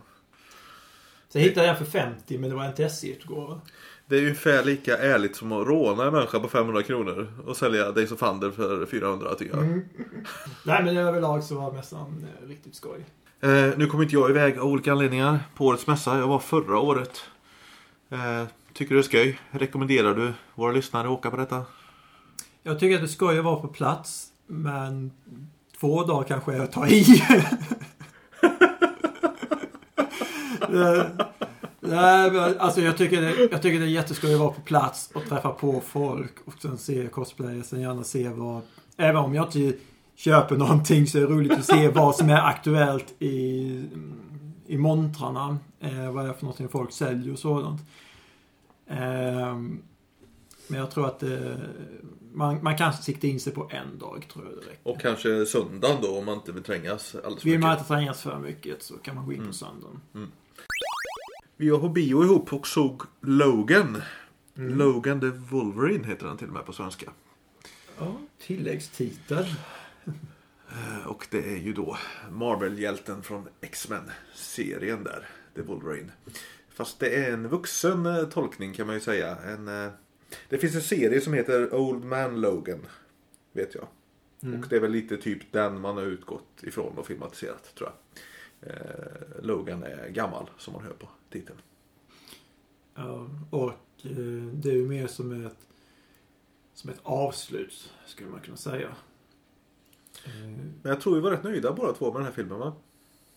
Så 1.29 1.39
jag 1.39 1.43
hittade 1.43 1.67
den 1.67 1.77
för 1.77 1.85
50 1.85 2.39
men 2.39 2.51
det 2.51 2.57
var 2.57 2.67
inte 2.67 2.85
SJ-utgåva. 2.85 3.61
Det 4.07 4.17
är 4.17 4.23
ungefär 4.23 4.65
lika 4.65 4.99
ärligt 4.99 5.37
som 5.37 5.53
att 5.53 5.67
råna 5.67 6.07
en 6.07 6.13
människa 6.13 6.41
på 6.41 6.49
500 6.49 6.83
kronor 6.83 7.33
och 7.47 7.57
sälja 7.57 7.93
Days 7.93 8.13
of 8.13 8.19
Thunder 8.19 8.51
för 8.51 8.87
400 8.87 9.35
tycker 9.35 9.55
jag. 9.55 9.65
Mm. 9.65 9.85
Nej 10.67 10.85
men 10.85 10.97
överlag 10.97 11.45
så 11.45 11.55
var 11.55 11.73
mässan 11.73 12.27
eh, 12.43 12.49
riktigt 12.49 12.75
skoj. 12.75 13.05
Eh, 13.45 13.73
nu 13.77 13.87
kommer 13.87 14.05
inte 14.05 14.15
jag 14.15 14.31
iväg 14.31 14.59
av 14.59 14.67
olika 14.69 14.93
anledningar 14.93 15.39
på 15.55 15.67
årets 15.67 15.87
mässa. 15.87 16.19
Jag 16.19 16.29
var 16.29 16.39
förra 16.39 16.79
året. 16.79 17.21
Eh, 18.11 18.45
tycker 18.73 18.95
du 18.95 19.01
det 19.01 19.07
är 19.07 19.09
skoj? 19.09 19.39
Rekommenderar 19.51 20.15
du 20.15 20.33
våra 20.55 20.73
lyssnare 20.73 21.07
att 21.07 21.13
åka 21.13 21.31
på 21.31 21.37
detta? 21.37 21.65
Jag 22.63 22.81
tycker 22.81 22.95
att 22.95 23.01
det 23.01 23.07
är 23.07 23.09
skoj 23.09 23.39
att 23.39 23.45
vara 23.45 23.61
på 23.61 23.69
plats. 23.69 24.27
Men 24.47 25.11
två 25.81 26.05
dagar 26.05 26.29
kanske 26.29 26.53
är 26.53 26.61
att 26.61 26.73
ta 26.73 26.89
i. 26.89 27.23
Eh, 30.75 31.05
nej, 31.81 32.59
alltså 32.59 32.81
jag 32.81 32.97
tycker, 32.97 33.23
det, 33.23 33.49
jag 33.51 33.63
tycker 33.63 33.81
det 33.81 33.87
är 33.87 33.89
jätteskoj 33.89 34.35
att 34.35 34.41
vara 34.41 34.53
på 34.53 34.61
plats 34.61 35.11
och 35.15 35.25
träffa 35.29 35.51
på 35.51 35.83
folk 35.87 36.33
och 36.45 36.55
sen 36.63 36.79
se 36.79 37.07
cosplayers. 37.07 37.67
Sen 37.67 37.81
gärna 37.81 38.05
se 38.05 38.29
vad... 38.29 38.63
Även 38.97 39.17
om 39.17 39.35
jag 39.35 39.47
inte 39.47 39.77
köper 40.15 40.57
någonting 40.57 41.07
så 41.07 41.19
är 41.19 41.23
det 41.23 41.27
roligt 41.29 41.53
att 41.53 41.65
se 41.65 41.89
vad 41.89 42.17
som 42.17 42.31
är 42.31 42.41
aktuellt 42.47 43.15
i, 43.19 43.85
i 44.67 44.77
montrarna. 44.79 45.59
Eh, 45.81 46.13
vad 46.13 46.25
är 46.25 46.29
det 46.29 46.35
för 46.35 46.43
någonting 46.45 46.69
folk 46.69 46.93
säljer 46.93 47.33
och 47.33 47.39
sådant. 47.39 47.81
Eh, 48.87 49.57
Men 50.69 50.81
jag 50.81 50.91
tror 50.91 51.07
att 51.07 51.19
det, 51.21 51.61
man, 52.33 52.63
man 52.63 52.77
kan 52.79 52.93
sikta 52.93 53.27
in 53.27 53.41
sig 53.41 53.53
på 53.53 53.71
en 53.71 53.99
dag 53.99 54.27
tror 54.33 54.45
jag 54.45 54.55
det 54.55 54.71
räcker. 54.71 54.81
Och 54.93 55.01
kanske 55.01 55.47
söndagen 55.47 55.97
då 56.03 56.19
om 56.19 56.25
man 56.25 56.35
inte 56.35 56.53
vill 56.53 56.63
trängas 56.63 57.15
alldeles 57.15 57.45
Vill 57.45 57.59
man 57.59 57.71
mycket. 57.71 57.81
inte 57.81 57.89
trängas 57.95 58.23
för 58.23 58.39
mycket 58.39 58.83
så 58.83 58.95
kan 58.99 59.15
man 59.15 59.27
gå 59.27 59.33
in 59.33 59.39
Mm. 59.39 59.51
på 59.51 59.55
söndagen. 59.57 60.01
Vi 61.57 61.71
var 61.71 61.79
på 61.79 61.89
bio 61.89 62.25
ihop 62.25 62.53
och 62.53 62.67
såg 62.67 63.03
Logan. 63.21 64.03
Mm. 64.57 64.79
Logan 64.79 65.21
the 65.21 65.27
Wolverine 65.27 66.05
heter 66.05 66.27
den 66.27 66.37
till 66.37 66.47
och 66.49 66.53
med 66.55 66.67
på 66.67 66.73
svenska. 66.73 67.11
Ja, 67.99 68.17
tilläggstitel. 68.47 69.47
Eh, 70.73 71.07
Och 71.07 71.27
det 71.31 71.53
är 71.53 71.57
ju 71.57 71.73
då 71.73 71.99
Marvel-hjälten 72.31 73.23
från 73.23 73.49
X-Men-serien 73.61 75.05
där, 75.05 75.29
The 75.55 75.63
Wolverine. 75.63 76.13
Fast 76.69 76.99
det 77.01 77.17
är 77.25 77.33
en 77.33 77.49
vuxen 77.49 78.07
eh, 78.07 78.25
tolkning 78.25 78.73
kan 78.75 78.87
man 78.87 78.95
ju 78.97 79.01
säga. 79.01 79.37
En, 79.37 79.69
eh, 79.69 79.91
det 80.49 80.59
finns 80.59 80.75
en 80.75 80.83
serie 80.83 81.21
som 81.21 81.33
heter 81.33 81.75
Old 81.75 82.05
Man 82.05 82.41
Logan. 82.41 82.87
Vet 83.53 83.75
jag. 83.75 83.87
Och 84.61 84.69
det 84.69 84.77
är 84.77 84.81
väl 84.81 84.91
lite 84.91 85.17
typ 85.17 85.53
den 85.53 85.81
man 85.81 85.97
har 85.97 86.05
utgått 86.05 86.63
ifrån 86.63 86.99
och 86.99 87.07
filmatiserat 87.07 87.75
tror 87.75 87.91
jag. 87.91 88.71
Eh, 88.71 89.43
Logan 89.43 89.83
är 89.83 90.09
gammal 90.09 90.51
som 90.59 90.73
man 90.73 90.83
hör 90.83 90.93
på 90.93 91.09
titeln. 91.31 91.59
Ja, 92.95 93.29
och 93.51 93.71
eh, 94.03 94.47
det 94.53 94.69
är 94.71 94.75
ju 94.75 94.89
mer 94.89 95.07
som 95.07 95.47
ett, 95.47 95.69
som 96.75 96.91
ett 96.91 97.01
avslut, 97.03 97.93
skulle 98.07 98.31
man 98.31 98.41
kunna 98.41 98.57
säga. 98.57 98.89
Men 100.83 100.91
jag 100.93 101.01
tror 101.01 101.15
vi 101.15 101.21
var 101.21 101.31
rätt 101.31 101.45
nöjda 101.45 101.73
båda 101.73 101.93
två 101.93 102.05
med 102.13 102.15
den 102.21 102.25
här 102.27 102.33
filmen 102.33 102.59
va? 102.59 102.73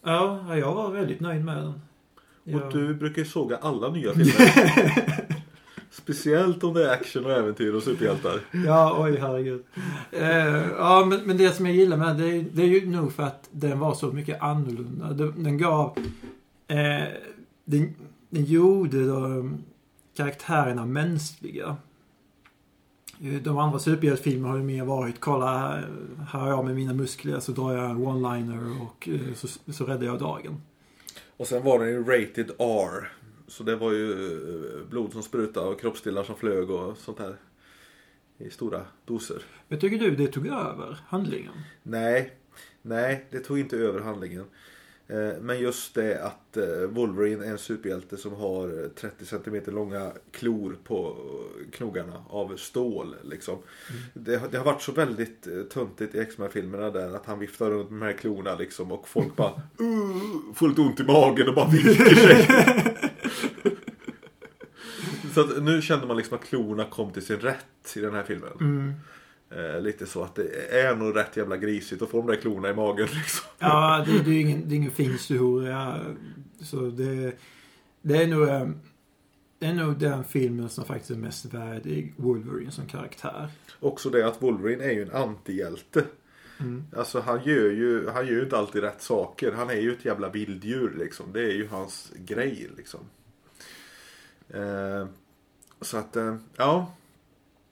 Ja, 0.04 0.58
jag 0.58 0.76
var 0.76 0.92
väldigt 0.92 1.20
nöjd 1.20 1.46
med 1.46 1.58
den. 1.58 1.74
Jag- 2.44 2.62
Och 2.64 2.74
du 2.74 2.94
brukar 2.94 3.22
ju 3.22 3.28
såga 3.28 3.58
alla 3.58 3.90
nya 3.90 4.14
filmer. 4.14 5.26
Speciellt 5.92 6.64
om 6.64 6.74
det 6.74 6.90
är 6.90 6.94
action 6.94 7.26
och 7.26 7.32
äventyr 7.32 7.74
och 7.74 7.84
superhjältar. 7.84 8.40
Ja, 8.66 8.96
oj 9.00 9.18
herregud. 9.18 9.64
Eh, 10.12 10.68
ja, 10.78 11.06
men, 11.10 11.22
men 11.26 11.38
det 11.38 11.52
som 11.52 11.66
jag 11.66 11.76
gillar 11.76 11.98
med 11.98 12.18
det, 12.18 12.28
är- 12.28 12.46
det 12.54 12.62
är 12.62 12.68
ju 12.68 12.90
nog 12.90 13.14
för 13.14 13.24
att 13.24 13.50
den 13.52 13.80
var 13.80 13.94
så 13.94 14.12
mycket 14.12 14.42
annorlunda. 14.42 15.14
Den, 15.14 15.44
den 15.44 15.58
gav... 15.58 15.98
Eh, 16.68 17.04
den, 17.66 17.96
den 18.30 18.44
gjorde 18.46 19.08
då, 19.08 19.50
karaktärerna 20.18 20.86
mänskliga. 20.86 21.78
De 23.20 23.58
andra 23.58 23.80
superhjältefilmerna 23.80 24.50
har 24.50 24.58
ju 24.58 24.64
mer 24.64 24.86
varit 24.86 25.20
kolla 25.20 25.84
här, 26.30 26.46
är 26.46 26.50
jag 26.50 26.66
med 26.66 26.76
mina 26.76 26.94
muskler 26.94 27.40
så 27.40 27.52
drar 27.52 27.74
jag 27.74 27.92
en 27.92 27.98
one-liner 27.98 28.82
och 28.82 29.10
eh, 29.10 29.34
så, 29.36 29.48
så 29.74 29.86
räddar 29.86 30.06
jag 30.06 30.20
dagen. 30.20 30.62
Och 31.38 31.48
sen 31.48 31.64
var 31.64 31.80
den 31.80 31.90
ju 31.90 32.04
rated 32.04 32.52
R. 32.60 33.12
Så 33.48 33.64
det 33.64 33.76
var 33.76 33.92
ju 33.92 34.12
eh, 34.12 34.88
blod 34.90 35.12
som 35.12 35.24
sprutade 35.24 35.68
och 35.68 35.80
kroppsdelar 35.80 36.24
som 36.24 36.36
flög 36.36 36.70
och 36.70 36.98
sånt 36.98 37.20
här. 37.20 37.36
I 38.38 38.50
stora 38.50 38.82
doser. 39.06 39.42
Men 39.68 39.80
tycker 39.80 39.98
du 39.98 40.16
det 40.16 40.28
tog 40.28 40.48
över 40.48 41.00
handlingen? 41.08 41.54
Nej, 41.84 42.34
nej 42.82 43.26
det 43.32 43.40
tog 43.40 43.60
inte 43.60 43.78
över 43.78 44.00
handlingen. 44.02 44.46
Eh, 45.08 45.42
Men 45.42 45.60
just 45.60 45.96
det 45.96 46.24
att 46.24 46.58
eh, 46.58 46.66
Wolverine 46.90 47.46
är 47.46 47.52
en 47.52 47.58
superhjälte 47.58 48.18
som 48.18 48.34
har 48.34 48.84
eh, 48.84 48.90
30 48.90 49.26
cm 49.26 49.62
långa 49.68 50.12
klor 50.32 50.78
på 50.84 51.16
knogarna 51.72 52.26
av 52.30 52.58
stål. 52.58 53.16
Liksom. 53.24 53.58
Det, 54.14 54.36
har- 54.38 54.48
det 54.48 54.58
har 54.58 54.66
varit 54.66 54.82
så 54.82 54.92
väldigt 54.92 55.48
eh, 55.48 55.62
töntigt 55.64 56.16
i 56.16 56.20
X-Men-filmerna 56.20 56.90
där 56.90 57.16
att 57.16 57.26
han 57.26 57.40
viftar 57.40 57.72
runt 57.72 57.90
med 57.92 58.00
de 58.02 58.06
här 58.06 58.14
klorna 58.14 58.56
liksom 58.56 58.92
och 58.92 59.08
folk 59.08 59.36
bara 59.36 59.50
uh, 59.82 60.54
får 60.56 60.68
lite 60.70 60.82
ont 60.82 61.00
i 61.00 61.04
magen 61.04 61.48
och 61.50 61.56
bara 61.56 61.70
viker 61.70 62.16
sig. 62.16 62.48
så 65.34 65.44
nu 65.46 65.82
kände 65.82 66.08
man 66.08 66.18
liksom 66.18 66.38
att 66.38 66.44
klorna 66.46 66.86
kom 66.90 67.12
till 67.12 67.26
sin 67.26 67.40
rätt 67.40 67.94
i 67.96 68.00
den 68.00 68.14
här 68.14 68.24
filmen. 68.24 68.52
Mm. 68.60 68.94
Eh, 69.50 69.82
lite 69.82 70.06
så 70.06 70.24
att 70.24 70.36
det 70.36 70.70
är 70.82 70.96
nog 70.96 71.16
rätt 71.16 71.38
jävla 71.38 71.58
grisigt 71.58 72.02
att 72.02 72.10
få 72.10 72.18
de 72.18 72.28
där 72.28 72.36
klorna 72.36 72.70
i 72.70 72.74
magen 72.74 73.08
liksom. 73.14 73.46
Ja, 73.60 74.04
det, 74.08 74.12
det 74.24 74.30
är 74.30 74.34
ju 74.34 74.42
ingen, 74.42 74.70
det 74.70 74.76
är 74.76 74.78
ingen 74.78 74.92
fin 74.92 75.12
historia. 75.12 76.00
Så 76.62 76.80
det, 76.90 77.34
det 78.02 78.24
är 78.24 78.28
nog... 78.28 78.48
eh, 78.48 78.68
Det 79.60 79.66
är 79.66 79.74
nog 79.74 80.00
den 80.00 80.24
filmen 80.24 80.70
som 80.70 80.86
faktiskt 80.86 81.12
är 81.12 81.16
mest 81.16 81.46
värdig 81.46 82.14
Wolverine 82.18 82.72
som 82.72 82.86
karaktär. 82.86 83.50
Också 83.80 84.10
det 84.10 84.28
att 84.28 84.42
Wolverine 84.42 84.84
är 84.84 84.92
ju 84.92 85.02
en 85.02 85.12
antihjälte. 85.12 86.04
Mm. 86.60 86.84
Alltså 86.96 87.20
han 87.20 87.44
gör 87.44 87.72
ju 87.72 88.10
han 88.10 88.26
gör 88.28 88.34
ju 88.34 88.44
inte 88.44 88.58
alltid 88.58 88.82
rätt 88.84 89.02
saker. 89.02 89.52
Han 89.52 89.70
är 89.70 89.80
ju 89.82 89.92
ett 89.94 90.06
jävla 90.06 90.30
vilddjur 90.30 90.96
liksom. 91.00 91.26
Det 91.34 91.42
är 91.44 91.54
ju 91.54 91.68
hans 91.68 92.12
grej 92.16 92.70
liksom. 92.78 93.00
Eh, 94.50 95.08
så 95.82 95.98
att, 95.98 96.16
eh, 96.16 96.36
ja. 96.58 96.94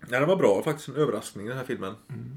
Ja. 0.10 0.20
Den 0.20 0.28
var 0.28 0.36
bra 0.36 0.64
faktiskt. 0.64 0.90
En 0.90 0.96
överraskning 0.96 1.48
den 1.48 1.58
här 1.58 1.66
filmen. 1.66 1.96
Mm. 2.10 2.32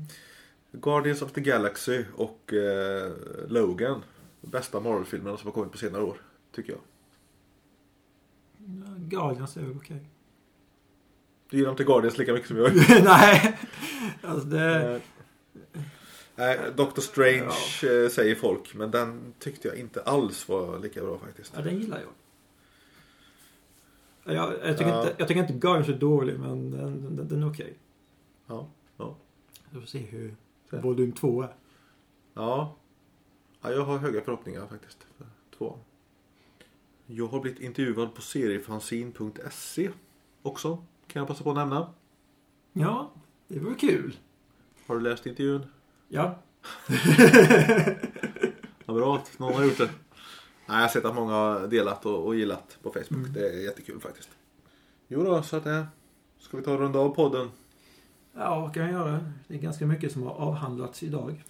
Guardians 0.72 1.22
of 1.22 1.32
the 1.32 1.40
Galaxy 1.40 2.04
och 2.14 2.52
eh, 2.52 3.12
Logan. 3.48 4.02
Bästa 4.40 4.80
Marvel-filmerna 4.80 5.36
som 5.36 5.46
har 5.46 5.52
kommit 5.52 5.72
på 5.72 5.78
senare 5.78 6.02
år. 6.02 6.16
Tycker 6.54 6.72
jag. 6.72 6.80
Ja, 8.58 8.94
Guardians 8.98 9.56
är 9.56 9.60
väl 9.60 9.76
okej. 9.76 10.08
Du 11.50 11.56
gillar 11.56 11.70
inte 11.70 11.84
Guardians 11.84 12.18
lika 12.18 12.32
mycket 12.32 12.48
som 12.48 12.56
jag. 12.56 12.74
Nej! 13.04 13.58
Alltså 14.22 14.46
det... 14.48 14.94
Eh, 14.94 15.00
Nej, 16.38 16.58
Doctor 16.76 17.02
Strange 17.02 18.02
eh, 18.02 18.08
säger 18.10 18.34
folk. 18.34 18.74
Men 18.74 18.90
den 18.90 19.34
tyckte 19.38 19.68
jag 19.68 19.76
inte 19.76 20.02
alls 20.02 20.48
var 20.48 20.78
lika 20.78 21.02
bra 21.02 21.18
faktiskt. 21.18 21.52
Ja, 21.56 21.62
den 21.62 21.78
gillar 21.78 21.98
jag. 21.98 22.08
Jag, 24.26 24.52
jag, 24.62 24.78
tycker, 24.78 24.90
Ja. 24.90 25.00
inte, 25.02 25.14
jag 25.18 25.28
tycker 25.28 25.40
inte 25.40 25.52
Guardians 25.52 25.88
är 25.88 25.92
dålig, 25.98 26.38
men 26.40 26.70
den, 26.70 27.16
den, 27.16 27.28
den 27.28 27.42
är 27.42 27.50
okej. 27.50 27.74
Ja, 28.46 28.68
ja. 28.96 29.16
Vi 29.70 29.80
får 29.80 29.86
se 29.86 29.98
hur 29.98 30.36
Så. 30.70 30.80
volym 30.80 31.12
2 31.12 31.42
är. 31.42 31.54
Ja. 32.34 32.76
ja, 33.60 33.70
jag 33.70 33.84
har 33.84 33.98
höga 33.98 34.20
förhoppningar 34.20 34.66
faktiskt. 34.66 35.06
För 35.18 35.26
två. 35.58 35.78
Jag 37.06 37.26
har 37.26 37.40
blivit 37.40 37.60
intervjuad 37.60 38.14
på 38.14 38.22
seriefanzin.se 38.22 39.90
också. 40.42 40.84
Kan 41.06 41.20
jag 41.20 41.28
passa 41.28 41.44
på 41.44 41.50
att 41.50 41.56
nämna. 41.56 41.90
Ja, 42.72 43.10
det 43.48 43.58
vore 43.60 43.74
kul. 43.74 44.16
Har 44.86 44.94
du 44.94 45.00
läst 45.00 45.26
intervjun? 45.26 45.66
Ja. 46.08 46.38
Ja, 48.88 48.94
bra 48.94 49.16
att 49.16 49.38
någon 49.38 49.54
har 49.54 49.64
gjort 49.64 49.78
det. 49.78 49.90
Nej, 50.68 50.76
jag 50.76 50.82
har 50.82 50.88
sett 50.88 51.04
att 51.04 51.14
många 51.14 51.32
har 51.32 51.66
delat 51.66 52.06
och, 52.06 52.26
och 52.26 52.36
gillat 52.36 52.78
på 52.82 52.90
Facebook. 52.90 53.10
Mm. 53.10 53.32
Det 53.32 53.48
är 53.48 53.64
jättekul 53.64 54.00
faktiskt. 54.00 54.28
Jo 55.08 55.24
då, 55.24 55.42
så 55.42 55.56
att 55.56 55.64
det... 55.64 55.86
Ska 56.38 56.56
vi 56.56 56.62
ta 56.62 56.72
och 56.72 56.80
runda 56.80 56.98
av 56.98 57.14
podden? 57.14 57.50
Ja, 58.34 58.70
kan 58.74 58.82
jag 58.82 58.92
göra? 58.92 59.32
Det 59.48 59.54
är 59.54 59.58
ganska 59.58 59.86
mycket 59.86 60.12
som 60.12 60.22
har 60.22 60.34
avhandlats 60.34 61.02
idag. 61.02 61.44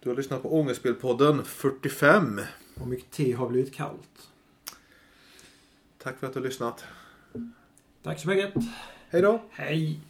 Du 0.00 0.08
har 0.08 0.16
lyssnat 0.16 0.42
på 0.42 0.60
Ångestspelpodden 0.60 1.44
45. 1.44 2.40
Och 2.80 2.88
mycket 2.88 3.10
te 3.10 3.32
har 3.32 3.48
blivit 3.48 3.74
kallt. 3.74 4.30
Tack 5.98 6.18
för 6.18 6.26
att 6.26 6.32
du 6.32 6.40
har 6.40 6.46
lyssnat. 6.46 6.84
Tack 8.02 8.20
så 8.20 8.28
mycket. 8.28 8.54
Hej 9.10 9.22
då! 9.22 9.42
Hej! 9.50 10.00